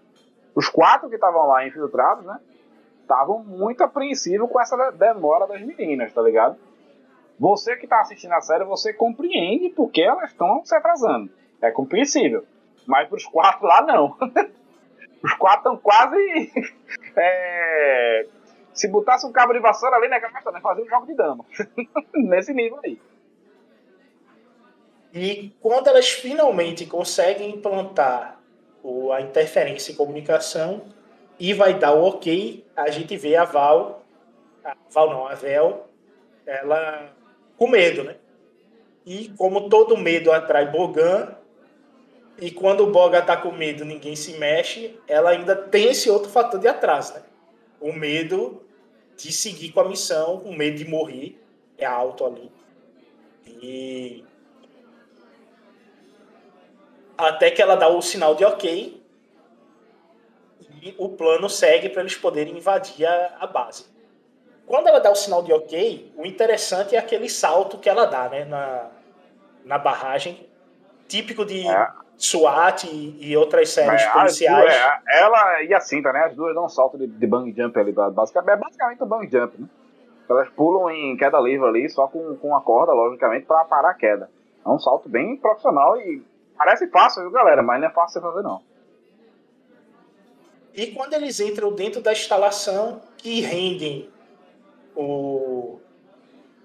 [0.54, 2.38] os quatro que estavam lá infiltrados, né?
[3.02, 6.58] Estavam muito apreensivos com essa demora das meninas, tá ligado?
[7.40, 11.32] Você que tá assistindo a série, você compreende porque elas estão se atrasando.
[11.62, 12.46] É compreensível.
[12.86, 14.18] Mas pros quatro lá, não.
[15.24, 16.52] Os quatro estão quase.
[17.16, 18.26] É,
[18.74, 21.46] se botasse um cabo de vassoura ali, né, né fazer um jogo de dama.
[22.14, 23.00] Nesse nível aí.
[25.14, 28.40] E quando elas finalmente conseguem implantar
[29.14, 30.86] a interferência em comunicação
[31.40, 34.04] e vai dar o ok, a gente vê a Val,
[34.64, 35.88] a Val não, a Vel,
[36.46, 37.12] ela
[37.58, 38.16] com medo, né?
[39.06, 41.36] E como todo medo atrai Bogan,
[42.40, 46.30] e quando o Boga tá com medo, ninguém se mexe, ela ainda tem esse outro
[46.30, 47.22] fator de atraso, né?
[47.80, 48.63] O medo
[49.18, 51.40] de seguir com a missão, o medo de morrer
[51.78, 52.52] é alto ali.
[53.46, 54.24] E
[57.18, 59.02] até que ela dá o sinal de ok
[60.82, 63.86] e o plano segue para eles poderem invadir a, a, base.
[64.66, 68.28] Quando ela dá o sinal de ok, o interessante é aquele salto que ela dá
[68.30, 68.90] né, na,
[69.64, 70.50] na barragem,
[71.08, 71.88] típico de é.
[72.24, 74.64] SWAT e, e, outras séries é, policiais.
[74.64, 76.26] Duas, é, ela e a cinta, né?
[76.26, 79.30] As duas dão um salto de, de bang jump ali, basicamente, é basicamente um bang
[79.32, 79.68] jump, né?
[80.30, 83.94] Elas pulam em queda livre ali, só com, com a corda, logicamente, para parar a
[83.94, 84.30] queda.
[84.66, 86.24] É um salto bem profissional e
[86.58, 87.62] Parece fácil, viu, galera?
[87.62, 88.62] Mas não é fácil fazer, não.
[90.74, 94.10] E quando eles entram dentro da instalação que rendem
[94.96, 95.80] o,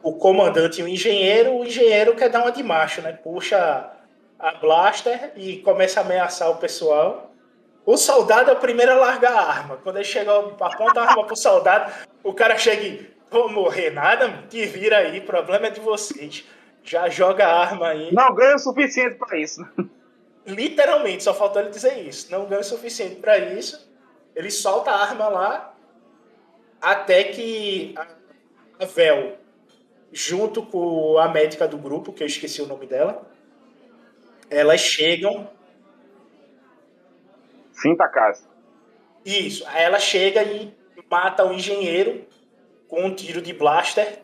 [0.02, 3.12] o comandante e o engenheiro, o engenheiro quer dar uma de macho, né?
[3.12, 3.90] Puxa
[4.38, 7.32] a blaster e começa a ameaçar o pessoal.
[7.84, 9.78] O soldado é o primeiro a largar a arma.
[9.82, 14.44] Quando ele chega, aponta a arma pro soldado, o cara chega e vou morrer nada,
[14.48, 16.44] te vira aí, problema é de vocês.
[16.82, 18.14] Já joga a arma aí.
[18.14, 19.66] Não ganha o suficiente para isso.
[20.46, 22.30] Literalmente, só faltou ele dizer isso.
[22.30, 23.90] Não ganha o suficiente para isso.
[24.34, 25.74] Ele solta a arma lá
[26.80, 27.94] até que
[28.78, 29.36] a Vel,
[30.12, 33.27] junto com a médica do grupo, que eu esqueci o nome dela,
[34.50, 35.48] elas chegam.
[37.72, 38.48] Cinta casa.
[39.24, 39.64] Isso.
[39.68, 40.72] Aí ela chega e
[41.10, 42.26] mata o engenheiro
[42.88, 44.20] com um tiro de blaster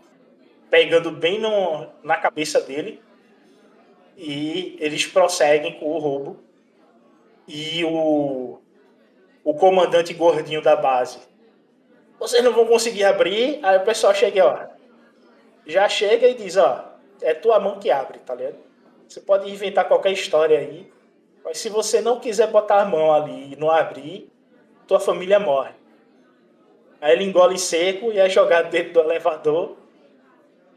[0.70, 3.02] pegando bem no, na cabeça dele.
[4.16, 6.42] E eles prosseguem com o roubo.
[7.46, 8.58] E o,
[9.44, 11.18] o comandante gordinho da base.
[12.18, 13.60] Vocês não vão conseguir abrir.
[13.62, 14.66] Aí o pessoal chega, ó.
[15.66, 16.92] Já chega e diz, ó.
[17.20, 18.63] É tua mão que abre, tá ligado?
[19.08, 20.92] Você pode inventar qualquer história aí.
[21.44, 24.30] Mas se você não quiser botar a mão ali e não abrir,
[24.86, 25.72] tua família morre.
[27.00, 29.76] Aí ele engole seco e é jogado dentro do elevador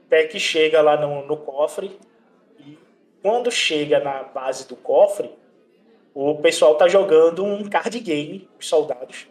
[0.08, 2.00] até que chega lá no, no cofre.
[2.60, 2.78] E
[3.22, 5.32] quando chega na base do cofre,
[6.14, 9.28] o pessoal tá jogando um card game, os soldados.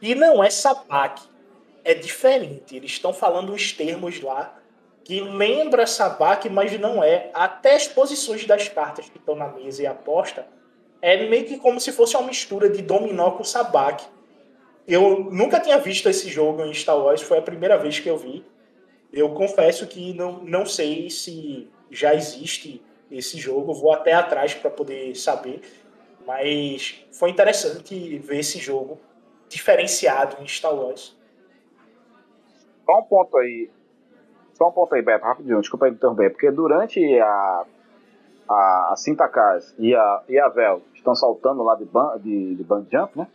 [0.00, 1.22] E não é sabaque,
[1.82, 2.76] é diferente.
[2.76, 4.56] Eles estão falando uns termos lá
[5.06, 7.30] que lembra sabaque, mas não é.
[7.32, 10.44] Até as posições das cartas que estão na mesa e aposta
[11.00, 14.04] é meio que como se fosse uma mistura de dominó com sabaque.
[14.84, 18.18] Eu nunca tinha visto esse jogo em Star Wars, foi a primeira vez que eu
[18.18, 18.44] vi.
[19.12, 24.72] Eu confesso que não, não sei se já existe esse jogo, vou até atrás para
[24.72, 25.60] poder saber,
[26.26, 28.98] mas foi interessante ver esse jogo
[29.48, 31.16] diferenciado em Star Wars.
[32.84, 33.70] Só um ponto aí,
[34.56, 37.64] só um ponto aí, Beto, rapidinho, desculpa interromper, porque durante a,
[38.48, 42.54] a, a Cinta Cars e a, e a Vel estão saltando lá de, ban, de,
[42.54, 43.28] de band jump, né?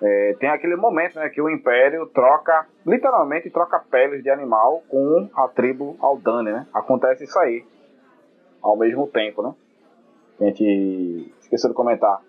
[0.00, 5.28] É, tem aquele momento né, que o Império troca, literalmente troca peles de animal com
[5.34, 6.66] a tribo Aldane, né?
[6.72, 7.64] Acontece isso aí
[8.62, 9.52] ao mesmo tempo, né?
[10.40, 12.20] A gente esqueceu de comentar.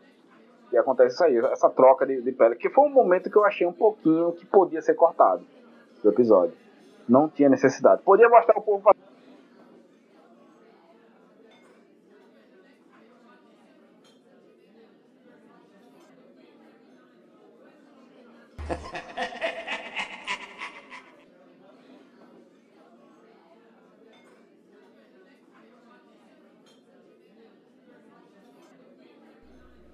[0.71, 3.45] E acontece isso aí, essa troca de, de pele, que foi um momento que eu
[3.45, 5.45] achei um pouquinho que podia ser cortado
[6.01, 6.64] do episódio.
[7.07, 8.01] Não tinha necessidade.
[8.01, 9.05] Podia mostrar o povo fazendo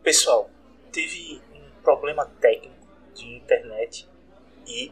[0.03, 0.49] Pessoal,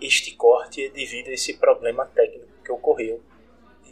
[0.09, 3.21] este corte é devido a esse problema técnico que ocorreu.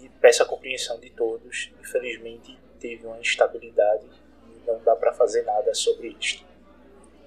[0.02, 1.72] E peço a compreensão de todos.
[1.80, 4.08] Infelizmente, teve uma instabilidade
[4.48, 6.44] e não dá para fazer nada sobre isto.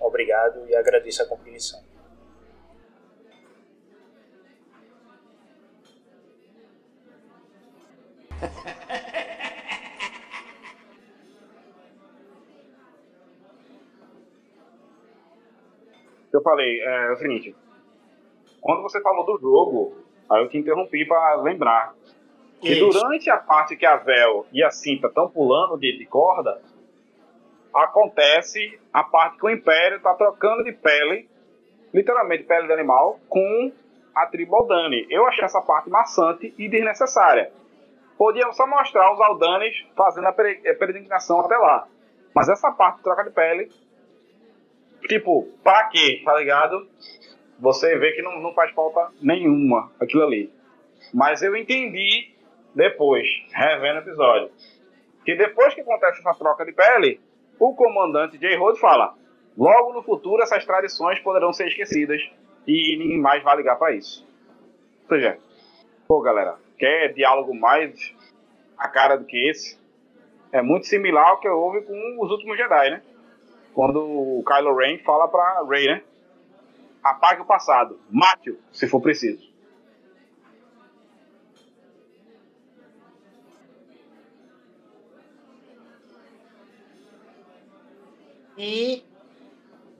[0.00, 1.80] Obrigado e agradeço a compreensão.
[16.32, 17.54] eu falei é, é, o seguinte:
[18.60, 19.96] quando você falou do jogo,
[20.28, 21.94] aí eu te interrompi para lembrar
[22.60, 22.88] que Isso.
[22.88, 26.60] durante a parte que a Vel e a Cinta estão pulando de, de, corda,
[27.74, 31.28] acontece a parte que o Império está trocando de pele,
[31.92, 33.72] literalmente pele de animal, com
[34.14, 35.06] a tribo Aldani.
[35.08, 37.50] Eu achei essa parte maçante e desnecessária.
[38.18, 41.88] Podiam só mostrar os Aldanes fazendo a peregrinação até lá.
[42.34, 43.70] Mas essa parte de troca de pele
[45.08, 46.22] Tipo, pra quê?
[46.24, 46.86] Tá ligado?
[47.60, 50.52] Você vê que não, não faz falta nenhuma aquilo ali.
[51.12, 52.34] Mas eu entendi
[52.74, 54.50] depois, revendo o episódio,
[55.24, 57.20] que depois que acontece essa troca de pele,
[57.58, 58.56] o comandante J.
[58.56, 59.14] Rod fala:
[59.56, 62.20] logo no futuro essas tradições poderão ser esquecidas
[62.66, 64.26] e ninguém mais vai ligar para isso.
[65.02, 65.38] Ou seja,
[66.06, 68.14] pô, galera, quer diálogo mais
[68.78, 69.78] a cara do que esse?
[70.52, 73.02] É muito similar ao que houve com os últimos Jedi, né?
[73.74, 76.02] quando o Kylo Ren fala pra Rey, né?
[77.02, 79.50] Apague o passado, mate-o, se for preciso.
[88.56, 89.02] E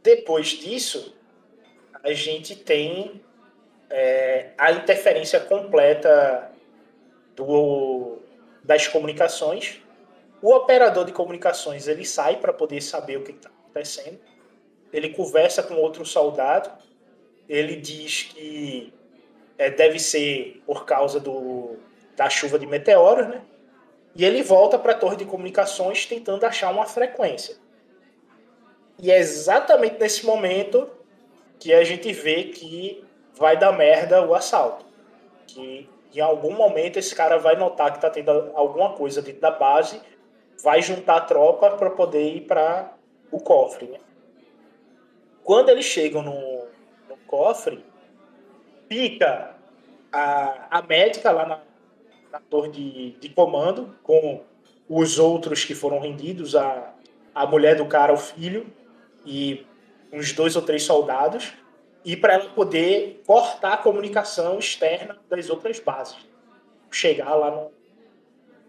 [0.03, 1.17] depois disso,
[2.03, 3.23] a gente tem
[3.89, 6.53] é, a interferência completa
[7.35, 8.19] do,
[8.63, 9.83] das comunicações.
[10.43, 14.19] O operador de comunicações ele sai para poder saber o que está acontecendo.
[14.93, 16.71] Ele conversa com outro soldado.
[17.51, 18.95] Ele diz que
[19.59, 21.77] é, deve ser por causa do,
[22.17, 23.43] da chuva de meteoros, né?
[24.15, 27.57] E ele volta para a torre de comunicações tentando achar uma frequência.
[29.01, 30.89] E é exatamente nesse momento
[31.59, 34.85] que a gente vê que vai dar merda o assalto.
[35.49, 39.51] Que em algum momento esse cara vai notar que está tendo alguma coisa dentro da
[39.51, 40.01] base,
[40.63, 42.93] vai juntar a tropa para poder ir para
[43.33, 43.87] o cofre.
[43.87, 43.99] Né?
[45.43, 46.60] Quando eles chegam no
[47.31, 47.85] cofre,
[48.89, 49.55] fica
[50.13, 51.61] a, a médica lá na,
[52.33, 54.43] na torre de, de comando, com
[54.89, 56.93] os outros que foram rendidos, a,
[57.33, 58.67] a mulher do cara, o filho,
[59.25, 59.65] e
[60.13, 61.53] uns dois ou três soldados,
[62.05, 66.17] e para ela poder cortar a comunicação externa das outras bases.
[66.91, 67.71] Chegar lá no,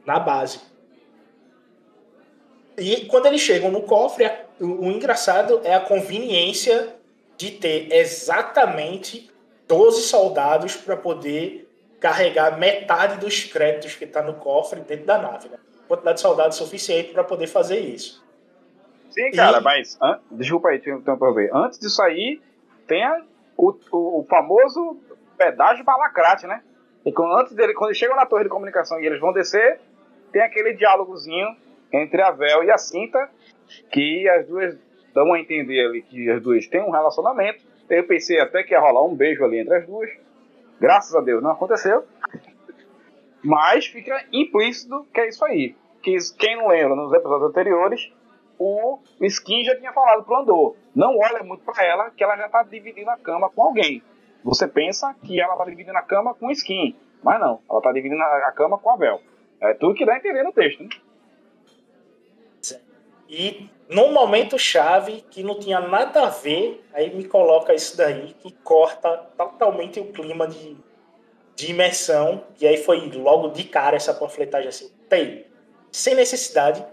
[0.06, 0.60] na base.
[2.78, 7.01] E quando eles chegam no cofre, o, engraçado é a conveniência
[7.42, 9.32] de ter exatamente
[9.68, 11.68] 12 soldados para poder
[12.00, 15.50] carregar metade dos créditos que está no cofre dentro da nave.
[15.50, 15.58] Né?
[15.88, 18.24] Quantidade de soldados suficiente para poder fazer isso.
[19.10, 19.64] Sim, cara, e...
[19.64, 19.98] mas.
[20.00, 20.20] An...
[20.30, 21.50] Desculpa aí, tem um ver.
[21.52, 22.40] Antes disso aí,
[22.88, 23.24] tem a,
[23.58, 25.02] o, o, o, famoso
[25.36, 26.62] pedágio balacrate, né?
[27.04, 29.80] E quando, antes dele, quando eles chegam na torre de comunicação e eles vão descer,
[30.32, 31.58] tem aquele diálogozinho
[31.92, 33.30] entre a Vel e a Cinta,
[33.92, 34.78] que as duas
[35.14, 37.64] dão a entender ali que as duas têm um relacionamento.
[37.90, 40.10] Eu pensei até que ia rolar um beijo ali entre as duas.
[40.80, 42.04] Graças a Deus não aconteceu.
[43.44, 45.76] Mas fica implícito que é isso aí.
[46.02, 48.12] Que quem não lembra nos episódios anteriores,
[48.58, 50.76] o Skin já tinha falado pro Andor.
[50.96, 54.02] Não olha muito para ela, que ela já tá dividindo a cama com alguém.
[54.44, 56.96] Você pensa que ela tá dividindo a cama com o Skin.
[57.24, 59.22] Mas não, ela tá dividindo a cama com a Bel.
[59.60, 60.90] É tudo que dá a entender no texto, né?
[63.32, 68.36] E num momento chave que não tinha nada a ver, aí me coloca isso daí
[68.40, 70.76] que corta totalmente o clima de,
[71.56, 72.44] de imersão.
[72.60, 75.46] E aí foi logo de cara essa panfletagem assim, tem,
[75.90, 76.86] sem necessidade,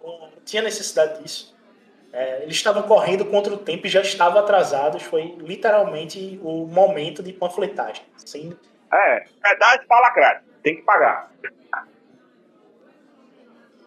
[0.00, 1.56] não tinha necessidade disso.
[2.12, 5.02] É, eles estavam correndo contra o tempo e já estavam atrasados.
[5.02, 8.04] Foi literalmente o momento de panfletagem.
[8.16, 8.56] Sem...
[8.92, 10.44] É, verdade, fala craque.
[10.62, 11.30] Tem que pagar.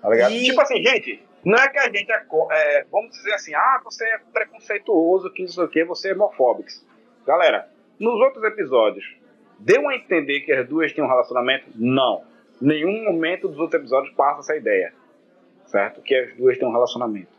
[0.02, 0.34] Tá ligado?
[0.34, 0.44] E...
[0.44, 4.06] Tipo assim, gente, não é que a gente é, é, vamos dizer assim, ah, você
[4.06, 6.70] é preconceituoso, que isso aqui, você é homofóbico.
[7.26, 7.70] Galera,
[8.00, 9.06] nos outros episódios,
[9.58, 11.66] deu a entender que as duas tinham um relacionamento?
[11.76, 12.24] Não.
[12.62, 14.94] Nenhum momento dos outros episódios passa essa ideia.
[15.66, 16.02] Certo?
[16.02, 17.32] Que as duas têm um relacionamento.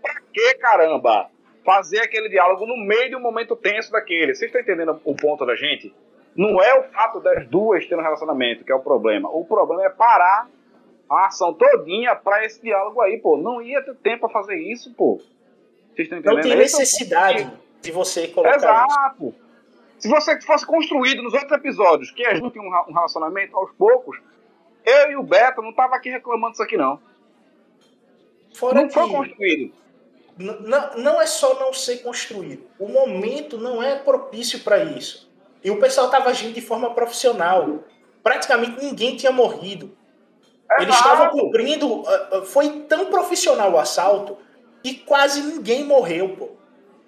[0.00, 1.30] Pra que, caramba?
[1.64, 4.34] Fazer aquele diálogo no meio de um momento tenso daquele.
[4.34, 5.94] Vocês estão entendendo o ponto da gente?
[6.36, 9.28] Não é o fato das duas terem um relacionamento que é o problema.
[9.30, 10.48] O problema é parar
[11.10, 13.36] a ação todinha para esse diálogo aí, pô.
[13.36, 15.16] Não ia ter tempo para fazer isso, pô.
[15.94, 16.36] Vocês estão entendendo?
[16.36, 17.52] Não tem necessidade
[17.82, 18.64] de você colocar isso.
[18.66, 19.34] Exato.
[19.98, 24.18] Se você fosse construído nos outros episódios, que a gente tem um relacionamento aos poucos,
[24.84, 27.00] eu e o Beto não tava aqui reclamando disso aqui, não.
[28.54, 29.72] Fora não foi que construído.
[30.38, 32.64] n- não, não é só não ser construído.
[32.78, 35.30] O momento não é propício para isso.
[35.62, 37.80] E o pessoal estava agindo de forma profissional.
[38.22, 39.96] Praticamente ninguém tinha morrido.
[40.76, 41.08] Eles Exato.
[41.08, 42.02] estavam cumprindo.
[42.06, 44.36] ah, ah, Foi tão profissional o assalto
[44.82, 46.48] que quase ninguém morreu, pô.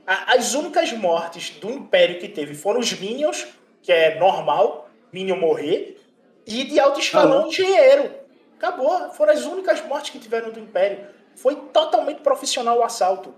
[0.06, 3.46] As únicas mortes do Império que teve foram os Minions,
[3.82, 5.98] que é normal, Minion morrer,
[6.46, 8.10] e de alto escalão engenheiro.
[8.56, 9.10] Acabou.
[9.10, 11.06] Foram as únicas mortes que tiveram do Império.
[11.34, 13.34] Foi totalmente profissional o assalto.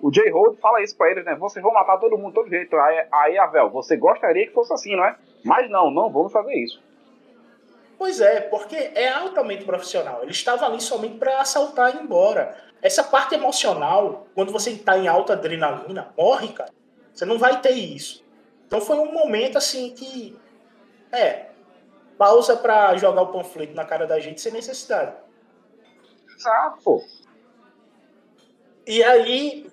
[0.00, 1.34] O J-Hold fala isso pra eles, né?
[1.36, 2.76] Vocês vão matar todo mundo de todo jeito.
[2.76, 5.16] Aí, aí Avel, você gostaria que fosse assim, não é?
[5.44, 6.80] Mas não, não vamos fazer isso.
[8.02, 10.24] Pois é, porque é altamente profissional.
[10.24, 12.60] Ele estava ali somente para assaltar e ir embora.
[12.82, 16.72] Essa parte emocional, quando você está em alta adrenalina, morre, cara.
[17.14, 18.24] Você não vai ter isso.
[18.66, 20.36] Então foi um momento assim que.
[21.12, 21.50] É.
[22.18, 25.14] Pausa para jogar o panfleto na cara da gente sem necessidade.
[26.36, 27.04] Exato.
[28.84, 29.70] E aí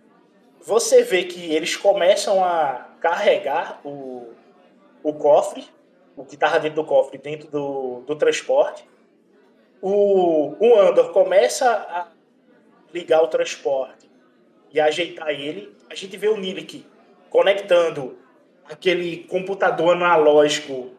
[0.61, 4.35] você vê que eles começam a carregar o,
[5.01, 5.67] o cofre,
[6.19, 8.85] o que estava dentro do cofre, dentro do, do transporte.
[9.81, 12.09] O, o Andor começa a
[12.93, 14.11] ligar o transporte
[14.69, 15.73] e ajeitar ele.
[15.89, 16.85] A gente vê o Nilik
[17.29, 18.17] conectando
[18.65, 20.91] aquele computador analógico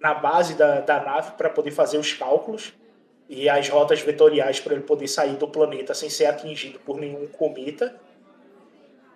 [0.00, 2.72] na base da, da nave para poder fazer os cálculos
[3.28, 7.26] e as rotas vetoriais para ele poder sair do planeta sem ser atingido por nenhum
[7.26, 7.94] cometa.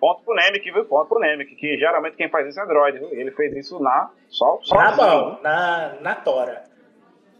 [0.05, 0.85] Ponto pro Nemec, viu?
[0.85, 3.09] Ponto pro Nemec, que geralmente quem faz isso é Android, viu?
[3.11, 4.11] Ele fez isso na.
[4.29, 6.63] Só, só na mão, na, na tora.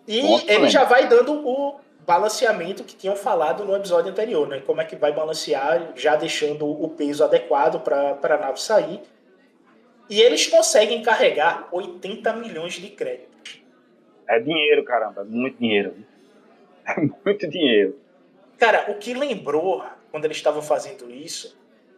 [0.08, 4.64] E Ponto ele já vai dando o balanceamento que tinham falado no episódio anterior, né?
[4.66, 9.00] Como é que vai balancear, já deixando o peso adequado para a nave sair.
[10.10, 13.62] E eles conseguem carregar 80 milhões de créditos.
[14.28, 15.22] É dinheiro, caramba.
[15.22, 15.94] É muito dinheiro.
[16.88, 18.00] É muito dinheiro.
[18.60, 21.58] Cara, o que lembrou quando eles estavam fazendo isso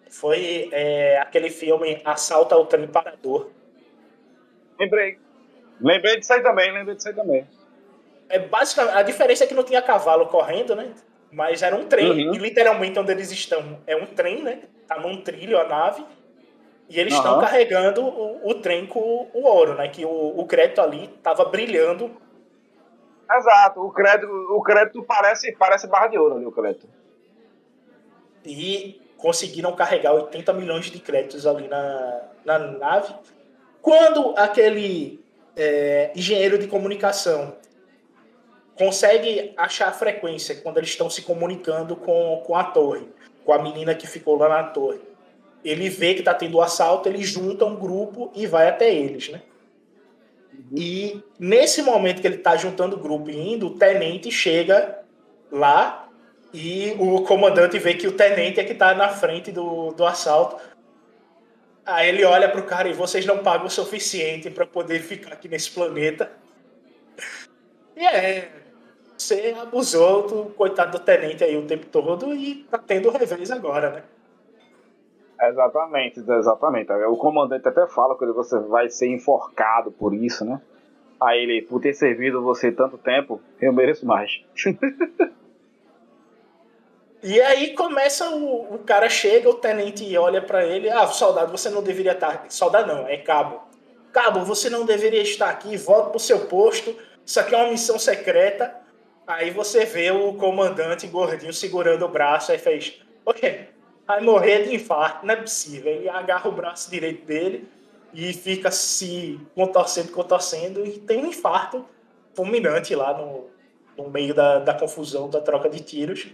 [0.09, 3.49] foi é, aquele filme Assalto ao Trem Parador.
[4.79, 5.17] Lembrei.
[5.79, 7.47] Lembrei disso aí também, lembrei disso aí também.
[8.29, 10.93] É basicamente, a diferença é que não tinha cavalo correndo, né?
[11.31, 12.09] Mas era um trem.
[12.09, 12.35] Uhum.
[12.35, 14.63] E literalmente onde eles estão é um trem, né?
[14.87, 16.05] Tá num trilho a nave.
[16.89, 17.41] E eles estão Aham.
[17.41, 19.89] carregando o, o trem com o, o ouro, né?
[19.89, 22.15] Que o, o crédito ali tava brilhando.
[23.29, 23.81] Exato.
[23.81, 26.87] O crédito, o crédito parece, parece barra de ouro ali, o crédito.
[28.45, 33.13] E conseguiram carregar 80 milhões de créditos ali na, na nave.
[33.81, 35.19] Quando aquele
[35.55, 37.55] é, engenheiro de comunicação
[38.75, 43.07] consegue achar a frequência quando eles estão se comunicando com, com a torre,
[43.43, 44.99] com a menina que ficou lá na torre.
[45.65, 49.29] Ele vê que está tendo o assalto, ele junta um grupo e vai até eles,
[49.29, 49.41] né?
[50.75, 54.99] E nesse momento que ele está juntando o grupo e indo, o tenente chega
[55.51, 56.06] lá
[56.59, 60.57] e o comandante vê que o tenente é que está na frente do, do assalto.
[61.85, 65.47] Aí ele olha pro cara e vocês não pagam o suficiente para poder ficar aqui
[65.47, 66.31] nesse planeta.
[67.95, 68.49] E é,
[69.15, 73.91] você abusou do coitado do tenente aí o tempo todo e tá tendo revés agora,
[73.91, 74.03] né?
[75.39, 76.91] Exatamente, exatamente.
[76.91, 80.59] O comandante até fala que você vai ser enforcado por isso, né?
[81.21, 84.43] Aí ele, por ter servido você tanto tempo, eu mereço mais.
[87.21, 91.69] E aí começa o, o cara chega, o tenente olha pra ele, ah, soldado, você
[91.69, 92.45] não deveria estar.
[92.49, 93.63] Soldado não, é cabo.
[94.13, 96.95] Cabo, você não deveria estar aqui, volta pro seu posto.
[97.25, 98.73] Isso aqui é uma missão secreta.
[99.25, 103.67] Aí você vê o comandante gordinho segurando o braço, aí fez, ok,
[104.07, 105.91] vai morrer de infarto, não é possível.
[105.91, 107.67] Ele agarra o braço direito dele
[108.13, 111.85] e fica se contorcendo, contorcendo, e tem um infarto
[112.33, 113.47] fulminante lá no,
[113.97, 116.27] no meio da, da confusão, da troca de tiros.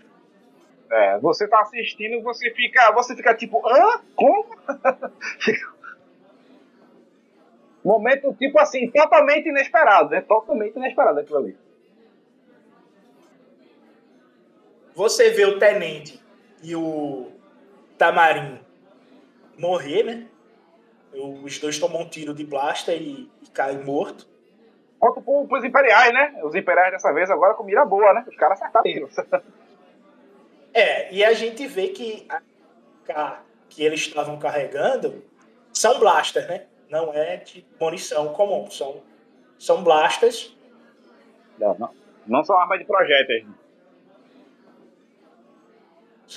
[0.93, 3.99] É, você tá assistindo, você fica, você fica tipo, hã?
[4.15, 4.45] Como?
[7.83, 10.21] Momento tipo assim, totalmente inesperado, né?
[10.21, 11.57] Totalmente inesperado aquilo ali.
[14.93, 16.23] Você vê o tenente
[16.61, 17.31] e o
[17.97, 18.59] Tamarim
[19.57, 20.27] morrer, né?
[21.11, 24.27] Os dois tomam um tiro de blaster e, e caem morto.
[24.99, 26.39] Pro, pros imperiais, né?
[26.43, 28.23] Os imperiais dessa vez agora com mira boa, né?
[28.27, 29.09] Os caras acertaram.
[30.73, 32.41] É, e a gente vê que a
[33.05, 35.23] K que eles estavam carregando
[35.71, 36.65] são blasters, né?
[36.89, 39.01] Não é de munição comum, são,
[39.57, 40.55] são blasters.
[41.57, 41.89] Não, não.
[42.25, 43.45] Não são armas de projéteis.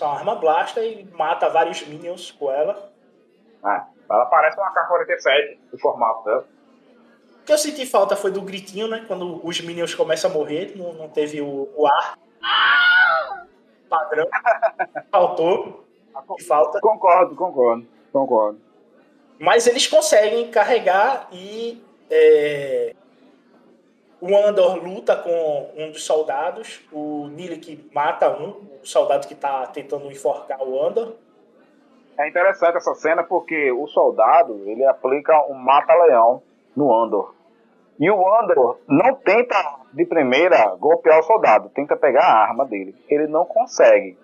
[0.00, 2.92] Uma arma blasta e mata vários minions com ela.
[3.62, 6.46] Ah, ela parece uma K-47, o formato dela.
[7.40, 9.04] O que eu senti falta foi do gritinho, né?
[9.06, 12.18] Quando os minions começam a morrer, não, não teve o, o ar.
[13.88, 14.26] Padrão.
[15.10, 15.84] Faltou.
[16.46, 16.80] Falta.
[16.80, 18.60] Concordo, concordo, concordo.
[19.38, 22.94] Mas eles conseguem carregar e é,
[24.20, 28.50] o Andor luta com um dos soldados, o Nilik mata um,
[28.82, 31.14] o soldado que está tentando enforcar o Andor.
[32.18, 36.42] É interessante essa cena porque o soldado ele aplica um mata-leão
[36.74, 37.34] no Andor.
[38.00, 39.56] E o Andor não tenta
[39.96, 42.94] de primeira golpear o soldado, tenta pegar a arma dele.
[43.08, 44.18] Ele não consegue.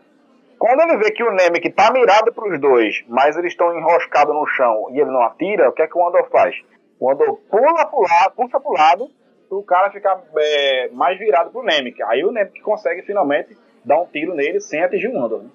[0.59, 4.35] Quando ele vê que o Nemec está mirado para os dois, mas eles estão enroscados
[4.35, 6.55] no chão e ele não atira, o que é que o Andor faz?
[7.01, 9.11] O Andor pula para o lado, puxa para o lado,
[9.51, 12.03] o cara ficar é, mais virado para o Nemec.
[12.03, 15.43] Aí o Nemec consegue finalmente dar um tiro nele sem atingir o Andor.
[15.43, 15.51] Né?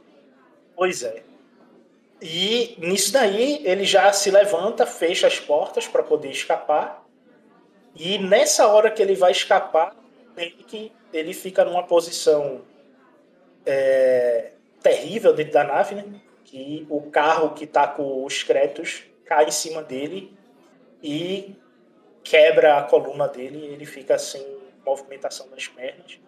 [0.75, 1.21] Pois é.
[2.19, 7.03] E nisso daí ele já se levanta, fecha as portas para poder escapar.
[7.95, 9.95] E nessa hora que ele vai escapar,
[10.37, 12.61] ele, ele fica numa posição
[13.65, 16.05] é, terrível dentro da nave, né?
[16.45, 20.33] Que o carro que tá com os créditos cai em cima dele
[21.03, 21.55] e
[22.23, 23.65] quebra a coluna dele.
[23.65, 24.45] Ele fica sem
[24.85, 26.19] movimentação das pernas.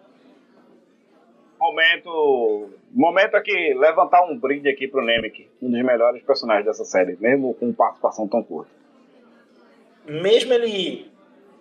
[1.58, 7.16] Momento, momento aqui, levantar um brinde aqui pro Nemec, um dos melhores personagens dessa série,
[7.20, 8.70] mesmo com participação tão curta.
[10.06, 11.09] Mesmo ele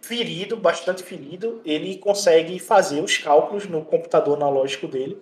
[0.01, 5.21] ferido, bastante ferido, ele consegue fazer os cálculos no computador analógico dele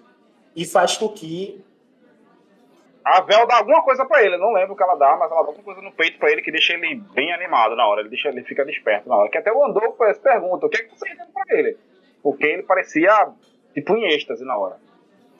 [0.55, 1.63] e faz com que
[3.03, 5.41] a Vel dá alguma coisa para ele, não lembro o que ela dá, mas ela
[5.41, 8.09] dá alguma coisa no peito para ele que deixa ele bem animado na hora, ele
[8.09, 9.29] deixa ele fica desperto na hora.
[9.29, 11.77] Que até o Andor pergunta, o que, é que você pra ele?
[12.21, 13.29] Porque ele parecia
[13.73, 14.77] tipo em êxtase na hora.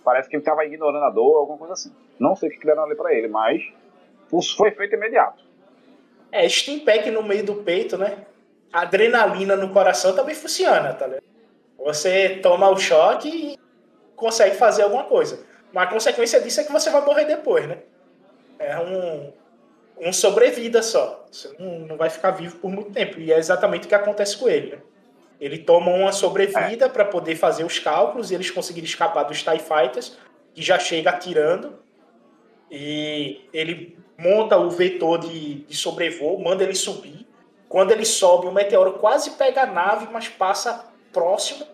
[0.01, 1.93] Parece que ele tava ignorando a dor, alguma coisa assim.
[2.17, 3.61] Não sei o que deram ali para ele, mas
[4.55, 5.43] foi feito imediato.
[6.31, 8.25] É, Steam Pack no meio do peito, né?
[8.71, 11.23] Adrenalina no coração também funciona, tá ligado?
[11.77, 13.59] Você toma o choque e
[14.15, 15.45] consegue fazer alguma coisa.
[15.71, 17.77] Mas a consequência disso é que você vai morrer depois, né?
[18.59, 19.31] É um,
[19.99, 21.25] um sobrevida só.
[21.31, 23.19] Você não, não vai ficar vivo por muito tempo.
[23.19, 24.77] E é exatamente o que acontece com ele, né?
[25.39, 26.89] Ele toma uma sobrevida é.
[26.89, 30.17] para poder fazer os cálculos e eles conseguirem escapar dos TIE Fighters,
[30.53, 31.77] que já chega atirando.
[32.71, 37.26] E ele monta o vetor de, de sobrevoo, manda ele subir.
[37.69, 41.65] Quando ele sobe, o meteoro quase pega a nave, mas passa próximo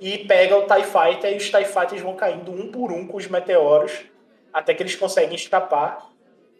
[0.00, 3.16] e pega o TIE Fighter e os TIE Fighters vão caindo um por um com
[3.16, 4.04] os meteoros
[4.52, 6.10] até que eles conseguem escapar.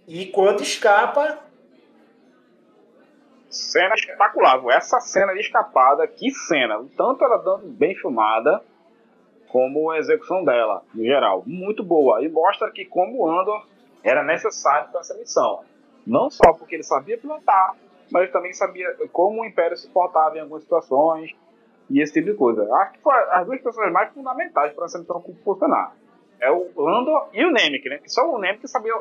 [0.06, 1.38] E quando escapa.
[3.48, 4.62] Cena espetacular.
[4.70, 6.84] Essa cena de escapada, que cena!
[6.96, 8.62] Tanto ela dando bem filmada,
[9.48, 11.42] como a execução dela, no geral.
[11.46, 12.22] Muito boa.
[12.22, 13.66] E mostra que como Andor
[14.04, 15.64] era necessário para essa missão.
[16.06, 17.74] Não só porque ele sabia pilotar,
[18.10, 21.34] mas também sabia como o Império se portava em algumas situações
[21.90, 22.62] e esse tipo de coisa.
[22.74, 25.94] Acho que foram as duas pessoas mais fundamentais para essa missão funcionar.
[26.40, 28.00] É o Lando e o Nemec, né?
[28.06, 28.92] Só o Nemec sabia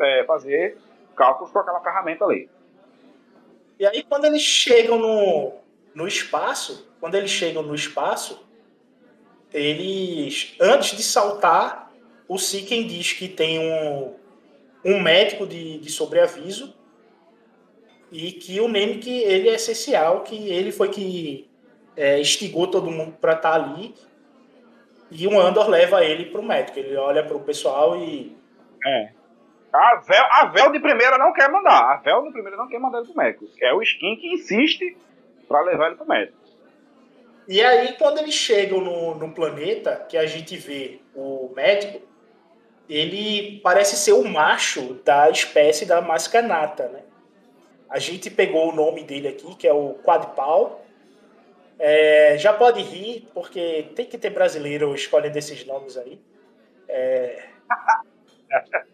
[0.00, 0.76] é, fazer
[1.16, 2.48] cálculos com aquela ferramenta ali.
[3.78, 5.52] E aí quando eles chegam no,
[5.94, 8.46] no espaço, quando eles chegam no espaço,
[9.52, 11.90] eles, antes de saltar,
[12.28, 14.14] o Siken diz que tem um,
[14.84, 16.74] um médico de, de sobreaviso
[18.12, 21.48] e que o Nemec ele é essencial, que ele foi que
[21.96, 23.94] é, instigou todo mundo para estar tá ali.
[25.10, 26.78] E o Andor leva ele para o médico.
[26.78, 28.36] Ele olha para o pessoal e.
[28.86, 29.10] É.
[29.72, 31.94] A Vel, a Vel de primeira não quer mandar.
[31.94, 33.48] A Vel de primeira não quer mandar ele pro médico.
[33.62, 34.94] É o Skin que insiste
[35.48, 36.36] para levar ele pro médico.
[37.48, 42.00] E aí, quando eles chegam no, no planeta, que a gente vê o médico,
[42.88, 47.00] ele parece ser o macho da espécie da mascanata, né?
[47.92, 50.82] A gente pegou o nome dele aqui, que é o Quadpal,
[51.78, 56.18] é, já pode rir, porque tem que ter brasileiro escolhendo esses nomes aí.
[56.88, 57.42] É...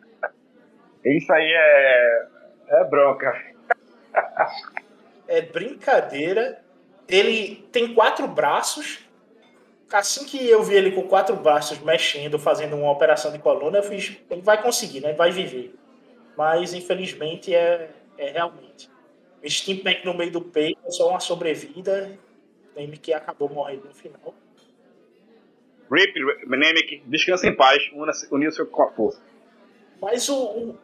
[1.04, 2.26] Isso aí é,
[2.70, 3.40] é bronca.
[5.28, 6.60] é brincadeira.
[7.08, 9.08] Ele tem quatro braços.
[9.92, 13.82] Assim que eu vi ele com quatro braços mexendo, fazendo uma operação de coluna, eu
[13.84, 14.18] fiz.
[14.28, 15.12] Ele vai conseguir, né?
[15.12, 15.72] Vai viver.
[16.36, 18.90] Mas infelizmente é, é realmente.
[19.42, 22.18] O Steampack no meio do peito é só uma sobrevida
[22.76, 24.34] Nemec que acabou morrendo no final.
[25.90, 26.14] Rip,
[26.46, 27.82] Nemec, descansa em paz,
[28.30, 29.20] uniu-se com a força.
[30.00, 30.78] Mas o, o,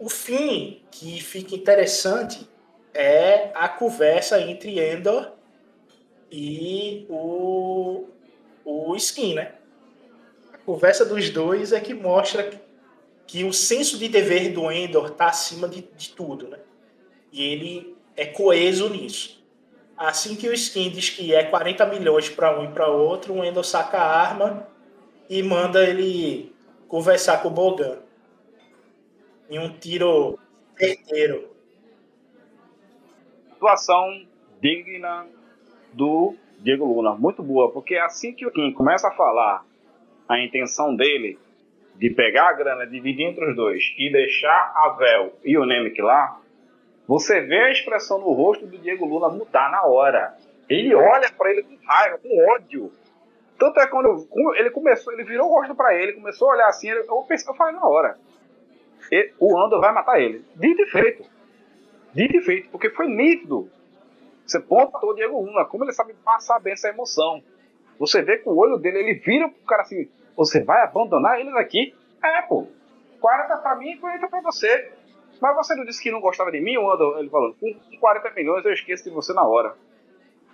[0.00, 2.48] o fim que fica interessante
[2.92, 5.32] é a conversa entre Endor
[6.30, 8.06] e o,
[8.64, 9.54] o Skin, né?
[10.52, 12.50] A conversa dos dois é que mostra
[13.26, 16.58] que o senso de dever do Endor tá acima de, de tudo, né?
[17.32, 19.38] E ele é coeso nisso.
[19.96, 23.44] Assim que o Skin diz que é 40 milhões para um e para outro, o
[23.44, 24.68] Endor saca a arma
[25.28, 26.54] e manda ele
[26.86, 27.98] conversar com o Bogan.
[29.50, 30.38] Em um tiro
[30.76, 31.50] certeiro.
[33.52, 34.24] Atuação
[34.60, 35.26] digna
[35.92, 37.14] do Diego Luna.
[37.14, 39.64] Muito boa, porque assim que o Kim começa a falar
[40.28, 41.38] a intenção dele
[41.96, 46.00] de pegar a grana, dividir entre os dois e deixar a Vel e o Nemec
[46.00, 46.40] lá,
[47.08, 50.36] você vê a expressão no rosto do Diego Luna mudar na hora.
[50.68, 52.92] Ele olha para ele com raiva, com ódio.
[53.58, 56.90] Tanto é quando ele começou, ele virou o rosto para ele, começou a olhar assim,
[56.90, 58.18] eu pensei, eu falei na hora.
[59.40, 60.44] o Andor vai matar ele.
[60.54, 61.24] Dito e feito.
[62.12, 63.70] Dito e feito, porque foi nítido.
[64.46, 67.42] Você ponta o Diego Luna, como ele sabe passar bem essa emoção.
[67.98, 71.54] Você vê com o olho dele, ele vira pro cara assim, você vai abandonar eles
[71.54, 71.94] aqui?
[72.22, 72.66] É, pô.
[73.18, 74.92] 40 pra mim e 40 pra você.
[75.40, 77.18] Mas você não disse que não gostava de mim, o Andor?
[77.18, 79.74] Ele falou, com 40 milhões eu esqueço de você na hora.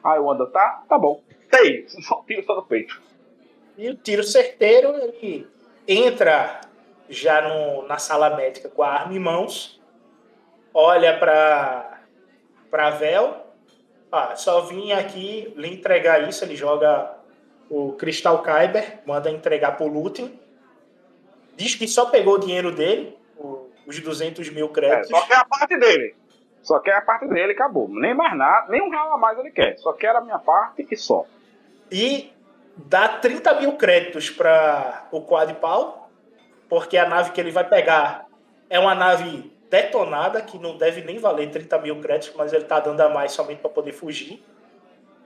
[0.03, 1.23] Aí o Andor, tá, tá bom.
[1.51, 3.01] Tem, só tiro só no peito.
[3.77, 5.49] E o tiro certeiro, ele
[5.89, 6.61] entra
[7.09, 9.81] já no, na sala médica com a arma em mãos,
[10.73, 12.01] olha pra,
[12.71, 13.45] pra Vel,
[14.11, 17.17] ah, só vim aqui lhe entregar isso, ele joga
[17.69, 20.39] o Crystal Kyber, manda entregar pro Lutin.
[21.57, 23.17] Diz que só pegou o dinheiro dele,
[23.87, 25.11] os 200 mil créditos.
[25.11, 26.15] É, só quer a parte dele.
[26.63, 27.89] Só quer a parte dele acabou.
[27.89, 29.77] Nem mais nada, nem um real a mais ele quer.
[29.79, 31.27] Só quer a minha parte e só.
[31.91, 32.33] E
[32.77, 36.11] dá 30 mil créditos para o Quadpal,
[36.69, 38.27] porque a nave que ele vai pegar
[38.71, 42.81] é uma nave detonada, que não deve nem valer 30 mil créditos, mas ele tá
[42.81, 44.43] dando a mais somente para poder fugir.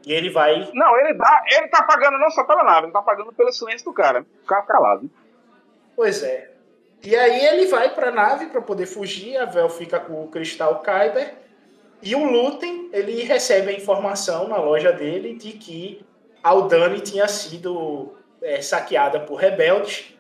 [0.07, 0.71] E ele vai.
[0.73, 1.43] Não, ele dá.
[1.51, 4.25] Ele tá pagando não só pela nave, ele tá pagando pelo silêncio do cara.
[4.43, 5.11] O cara calado.
[5.95, 6.58] Pois é.
[7.03, 10.83] E aí ele vai pra nave para poder fugir, a Vel fica com o Cristal
[10.83, 11.35] Kyber.
[12.03, 16.05] E o Lutem, ele recebe a informação na loja dele de que
[16.43, 20.15] Aldani tinha sido é, saqueada por rebeldes.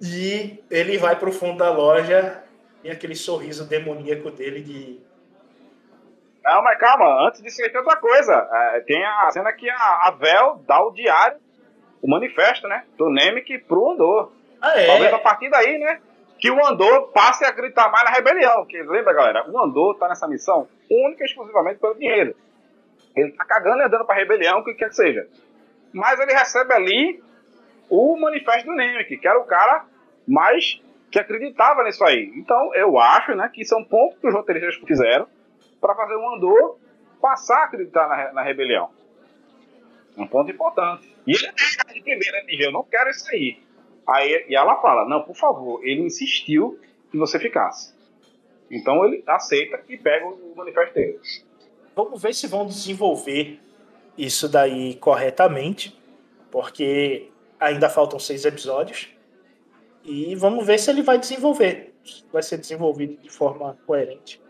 [0.00, 2.42] E ele vai pro fundo da loja
[2.82, 5.00] e aquele sorriso demoníaco dele de
[6.44, 8.34] não, mas calma, antes disso tem outra coisa.
[8.52, 11.38] É, tem a cena que a, a Vel dá o diário,
[12.02, 12.84] o manifesto, né?
[12.98, 14.30] Do Nemec pro Andor.
[14.64, 14.86] Ah, é?
[14.86, 16.00] Talvez a partir daí, né?
[16.38, 18.64] Que o Andor passe a gritar mais na rebelião.
[18.64, 19.44] Que, lembra, galera?
[19.50, 22.34] O Andor tá nessa missão única e exclusivamente pelo dinheiro.
[23.14, 25.28] Ele tá cagando e andando pra rebelião, o que quer que seja.
[25.92, 27.22] Mas ele recebe ali
[27.90, 29.84] o manifesto do Nemec, que era o cara
[30.26, 32.32] mais que acreditava nisso aí.
[32.34, 35.28] Então, eu acho, né, que isso é um ponto que os roteiristas fizeram
[35.78, 36.78] para fazer o Andor
[37.20, 38.90] passar a acreditar na, na rebelião.
[40.16, 41.14] Um ponto importante.
[41.26, 43.58] E ele nega de primeira, diz, eu não quero isso aí.
[44.06, 44.46] Aí.
[44.48, 46.78] E ela fala, não, por favor, ele insistiu
[47.10, 47.94] que você ficasse.
[48.70, 51.20] Então ele aceita e pega o manifesto dele.
[51.94, 53.60] Vamos ver se vão desenvolver
[54.18, 55.96] isso daí corretamente,
[56.50, 57.28] porque
[57.58, 59.08] ainda faltam seis episódios.
[60.02, 61.94] E vamos ver se ele vai desenvolver.
[62.32, 64.40] Vai ser desenvolvido de forma coerente.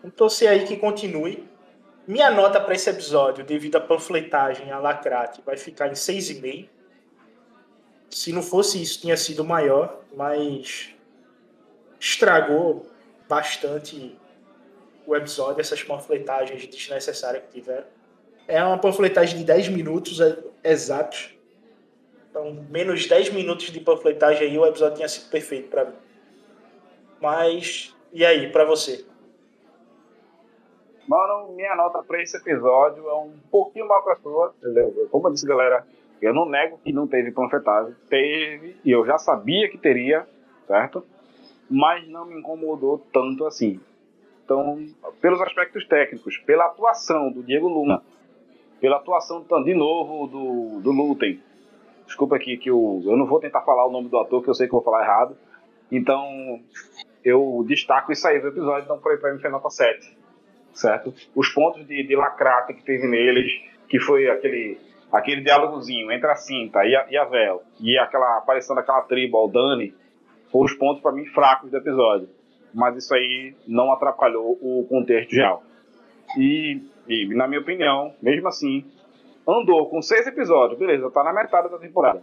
[0.00, 1.46] Vamos torcer aí que continue.
[2.06, 6.68] Minha nota para esse episódio, devido à panfletagem, a lacrate, vai ficar em 6,5.
[8.10, 10.94] Se não fosse isso, tinha sido maior, mas
[12.00, 12.86] estragou
[13.28, 14.18] bastante
[15.06, 17.86] o episódio, essas panfletagens desnecessárias que tiveram.
[18.46, 20.18] É uma panfletagem de 10 minutos
[20.62, 21.34] exatos.
[22.30, 25.96] Então, menos 10 minutos de panfletagem aí, o episódio tinha sido perfeito para mim.
[27.20, 29.04] Mas, e aí, para você?
[31.06, 34.54] Mano, minha nota pra esse episódio é um pouquinho mal pra sua?
[35.10, 35.86] Como eu disse, galera,
[36.20, 37.94] eu não nego que não teve panfletagem.
[38.08, 40.26] Teve, e eu já sabia que teria,
[40.66, 41.04] certo?
[41.70, 43.80] Mas não me incomodou tanto assim.
[44.44, 44.86] Então,
[45.20, 48.02] pelos aspectos técnicos, pela atuação do Diego Luna,
[48.80, 51.40] pela atuação, de novo, do, do Lutem.
[52.06, 54.54] Desculpa aqui que eu, eu não vou tentar falar o nome do ator, que eu
[54.54, 55.36] sei que eu vou falar errado.
[55.92, 56.60] Então,
[57.22, 60.18] eu destaco isso aí do episódio, então pra mim foi nota 7
[60.78, 61.12] certo?
[61.34, 64.78] Os pontos de, de lacrata que teve neles, que foi aquele
[65.12, 69.44] aquele diálogozinho entre a Cinta e a, e a Vel, e aquela aparição daquela tribo,
[69.44, 69.94] o Dani,
[70.50, 72.28] foram os pontos para mim fracos do episódio.
[72.74, 75.62] Mas isso aí não atrapalhou o contexto geral.
[76.36, 78.84] E, e, na minha opinião, mesmo assim,
[79.46, 82.22] andou com seis episódios, beleza, tá na metade da temporada.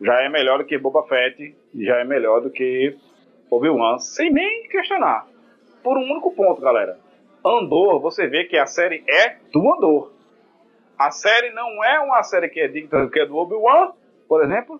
[0.00, 2.96] Já é melhor do que Boba Fett, já é melhor do que
[3.50, 5.26] Obi-Wan, sem nem questionar.
[5.82, 6.98] Por um único ponto, galera.
[7.44, 10.12] Andor, você vê que a série é do Andor.
[11.00, 13.92] A série não é uma série que é digna que é do Obi-Wan,
[14.28, 14.78] por exemplo,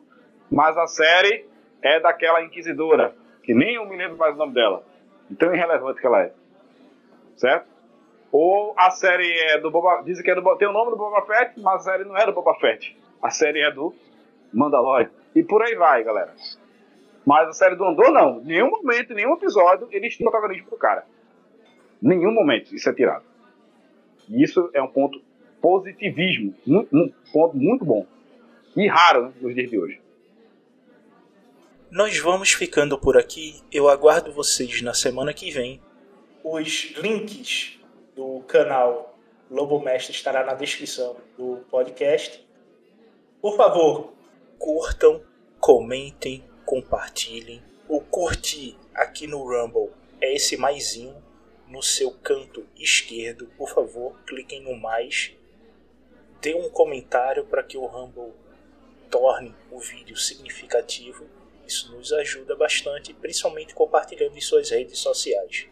[0.51, 1.47] mas a série
[1.81, 4.85] é daquela inquisidora, que nem eu me lembro mais o nome dela,
[5.39, 6.33] tão irrelevante que ela é,
[7.39, 7.67] certo?
[8.31, 11.23] Ou a série é do Boba, dizem que é do, tem o nome do Boba
[11.23, 13.95] Fett, mas a série não é do Boba Fett, a série é do
[14.53, 15.11] Mandalorian.
[15.35, 16.35] E por aí vai, galera.
[17.25, 18.41] Mas a série do Andor, não.
[18.41, 21.07] Nenhum momento, nenhum episódio, eles tinham protagonismo pro cara.
[22.03, 23.25] Nenhum momento isso é tirado.
[24.29, 25.30] E isso é um ponto
[25.61, 26.55] positivismo.
[26.67, 28.07] Um, ponto muito bom.
[28.77, 30.01] E raro né, nos dias de hoje.
[31.91, 33.61] Nós vamos ficando por aqui.
[33.73, 35.81] Eu aguardo vocês na semana que vem.
[36.45, 37.79] Os links
[38.15, 39.19] do canal
[39.51, 42.47] Lobo Mestre estará na descrição do podcast.
[43.43, 44.13] Por favor,
[44.59, 45.21] curtam,
[45.59, 47.61] comentem, compartilhem.
[47.89, 49.91] O curtir aqui no Rumble
[50.21, 51.17] é esse maisinho
[51.67, 53.49] no seu canto esquerdo.
[53.59, 55.33] Por favor, cliquem no mais.
[56.41, 58.33] Dê um comentário para que o Rumble
[59.11, 61.27] torne o vídeo significativo.
[61.67, 65.69] Isso nos ajuda bastante, principalmente compartilhando em suas redes sociais.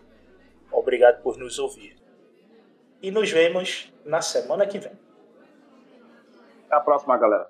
[0.70, 1.96] Obrigado por nos ouvir.
[3.00, 4.92] E nos vemos na semana que vem.
[6.66, 7.48] Até a próxima, galera.